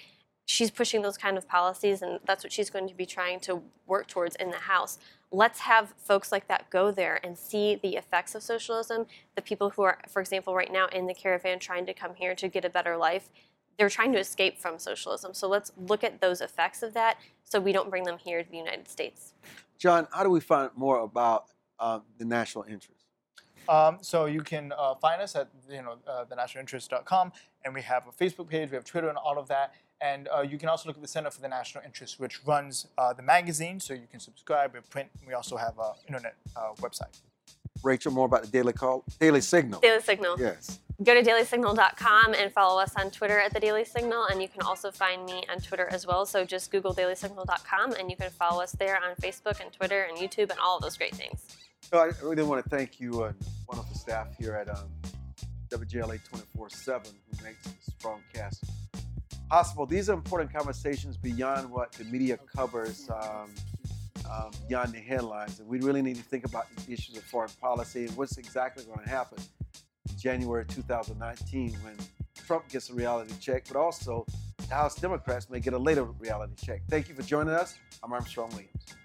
She's 0.46 0.70
pushing 0.70 1.02
those 1.02 1.18
kind 1.18 1.38
of 1.38 1.48
policies, 1.48 2.02
and 2.02 2.20
that's 2.26 2.44
what 2.44 2.54
she's 2.54 2.70
going 2.70 2.88
to 2.88 2.94
be 2.94 3.06
trying 3.06 3.40
to 3.42 3.64
work 3.88 4.08
towards 4.08 4.36
in 4.36 4.52
the 4.52 4.58
House. 4.58 5.00
Let's 5.32 5.62
have 5.62 5.94
folks 5.98 6.32
like 6.32 6.48
that 6.48 6.70
go 6.70 6.92
there 6.92 7.20
and 7.24 7.38
see 7.38 7.80
the 7.82 7.96
effects 7.96 8.36
of 8.36 8.44
socialism. 8.44 9.08
The 9.36 9.42
people 9.42 9.72
who 9.72 9.82
are, 9.82 9.98
for 10.08 10.22
example, 10.22 10.54
right 10.54 10.72
now 10.72 10.88
in 10.88 11.08
the 11.08 11.16
caravan 11.16 11.58
trying 11.60 11.88
to 11.88 11.94
come 11.94 12.14
here 12.14 12.36
to 12.36 12.48
get 12.48 12.64
a 12.64 12.70
better 12.70 12.96
life, 12.96 13.30
they're 13.78 13.90
trying 13.90 14.14
to 14.14 14.20
escape 14.20 14.60
from 14.60 14.78
socialism. 14.78 15.34
So 15.34 15.48
let's 15.48 15.72
look 15.78 16.04
at 16.04 16.22
those 16.22 16.42
effects 16.42 16.84
of 16.84 16.94
that 16.94 17.18
so 17.44 17.60
we 17.60 17.72
don't 17.72 17.90
bring 17.90 18.04
them 18.04 18.18
here 18.18 18.44
to 18.44 18.50
the 18.50 18.58
United 18.58 18.88
States. 18.88 19.34
John, 19.80 20.08
how 20.12 20.24
do 20.24 20.30
we 20.30 20.40
find 20.40 20.70
more 20.76 21.00
about 21.00 21.46
um, 21.80 22.04
the 22.18 22.26
national 22.26 22.64
interest? 22.66 23.06
Um, 23.68 23.98
so 24.02 24.26
you 24.26 24.42
can 24.42 24.72
uh, 24.78 24.96
find 24.96 25.22
us 25.22 25.36
at 25.36 25.50
you 25.70 25.82
know 25.82 25.98
uh, 26.08 26.26
thenationalinterest.com, 26.26 27.32
and 27.64 27.74
we 27.74 27.82
have 27.82 28.08
a 28.08 28.12
Facebook 28.12 28.48
page, 28.48 28.70
we 28.70 28.76
have 28.76 28.86
Twitter, 28.86 29.10
and 29.10 29.18
all 29.18 29.40
of 29.40 29.48
that. 29.48 29.74
And 30.02 30.28
uh, 30.28 30.42
you 30.42 30.58
can 30.58 30.70
also 30.70 30.88
look 30.90 30.98
at 30.98 31.02
the 31.02 31.08
Center 31.08 31.32
for 31.32 31.42
the 31.42 31.48
National 31.48 31.84
Interest, 31.84 32.20
which 32.20 32.46
runs 32.46 32.88
uh, 32.98 33.14
the 33.14 33.24
magazine, 33.24 33.80
so 33.80 33.94
you 33.94 34.08
can 34.10 34.20
subscribe. 34.20 34.74
We 34.74 34.82
print. 34.82 35.10
We 35.26 35.34
also 35.34 35.58
have 35.58 35.78
an 35.80 35.94
internet 36.08 36.36
uh, 36.56 36.74
website. 36.82 37.22
Rachel, 37.84 38.12
more 38.12 38.26
about 38.26 38.42
the 38.42 38.48
Daily 38.48 38.74
Call, 38.74 39.04
Daily 39.20 39.42
Signal. 39.42 39.80
Daily 39.80 40.02
Signal. 40.02 40.40
Yes. 40.40 40.80
Go 41.04 41.14
to 41.14 41.22
dailysignal.com 41.30 42.34
and 42.34 42.54
follow 42.54 42.82
us 42.82 42.94
on 42.98 43.12
Twitter 43.12 43.38
at 43.38 43.54
the 43.54 43.60
Daily 43.60 43.84
Signal, 43.84 44.28
and 44.32 44.42
you 44.42 44.48
can 44.48 44.62
also 44.62 44.92
find 44.92 45.26
me 45.26 45.44
on 45.52 45.60
Twitter 45.60 45.88
as 45.92 46.08
well. 46.08 46.26
So 46.26 46.46
just 46.46 46.72
Google 46.72 46.94
dailysignal.com, 46.94 47.94
and 47.94 48.10
you 48.10 48.16
can 48.16 48.30
follow 48.32 48.64
us 48.64 48.72
there 48.72 48.96
on 48.96 49.16
Facebook 49.18 49.60
and 49.60 49.72
Twitter 49.74 50.08
and 50.10 50.18
YouTube 50.18 50.52
and 50.52 50.60
all 50.64 50.78
of 50.78 50.82
those 50.82 50.98
great 50.98 51.14
things. 51.14 51.46
So 51.82 52.00
I 52.00 52.12
really 52.24 52.44
want 52.44 52.64
to 52.64 52.70
thank 52.70 53.00
you 53.00 53.24
and 53.24 53.36
wonderful 53.68 53.96
staff 53.96 54.28
here 54.40 54.56
at 54.56 54.70
um, 54.70 54.90
WJLA 55.70 56.20
24/7 56.58 57.06
who 57.06 57.44
makes 57.44 57.64
this 57.66 57.94
strong 57.98 58.22
cast 58.34 58.64
possible. 59.50 59.86
These 59.86 60.10
are 60.10 60.14
important 60.14 60.54
conversations 60.54 61.18
beyond 61.18 61.70
what 61.70 61.92
the 61.94 62.04
media 62.06 62.38
covers, 62.56 63.10
um, 63.10 63.54
um, 64.30 64.52
beyond 64.68 64.94
the 64.94 65.00
headlines, 65.00 65.60
and 65.60 65.68
we 65.68 65.80
really 65.80 66.02
need 66.02 66.16
to 66.16 66.24
think 66.24 66.46
about 66.46 66.66
issues 66.88 67.18
of 67.18 67.24
foreign 67.24 67.52
policy 67.62 68.06
and 68.06 68.18
what's 68.18 68.38
exactly 68.38 68.84
going 68.86 69.04
to 69.04 69.10
happen 69.10 69.38
in 70.10 70.18
January 70.18 70.66
2019 70.66 71.74
when 71.84 71.96
Trump 72.46 72.68
gets 72.70 72.90
a 72.90 72.94
reality 72.94 73.34
check, 73.40 73.66
but 73.68 73.78
also 73.78 74.26
the 74.58 74.74
House 74.74 74.96
Democrats 74.96 75.50
may 75.50 75.60
get 75.60 75.74
a 75.74 75.78
later 75.78 76.04
reality 76.04 76.54
check. 76.66 76.82
Thank 76.90 77.10
you 77.10 77.16
for 77.16 77.22
joining 77.22 77.54
us. 77.54 77.78
I'm 78.04 78.14
Armstrong 78.14 78.50
Williams. 78.50 79.05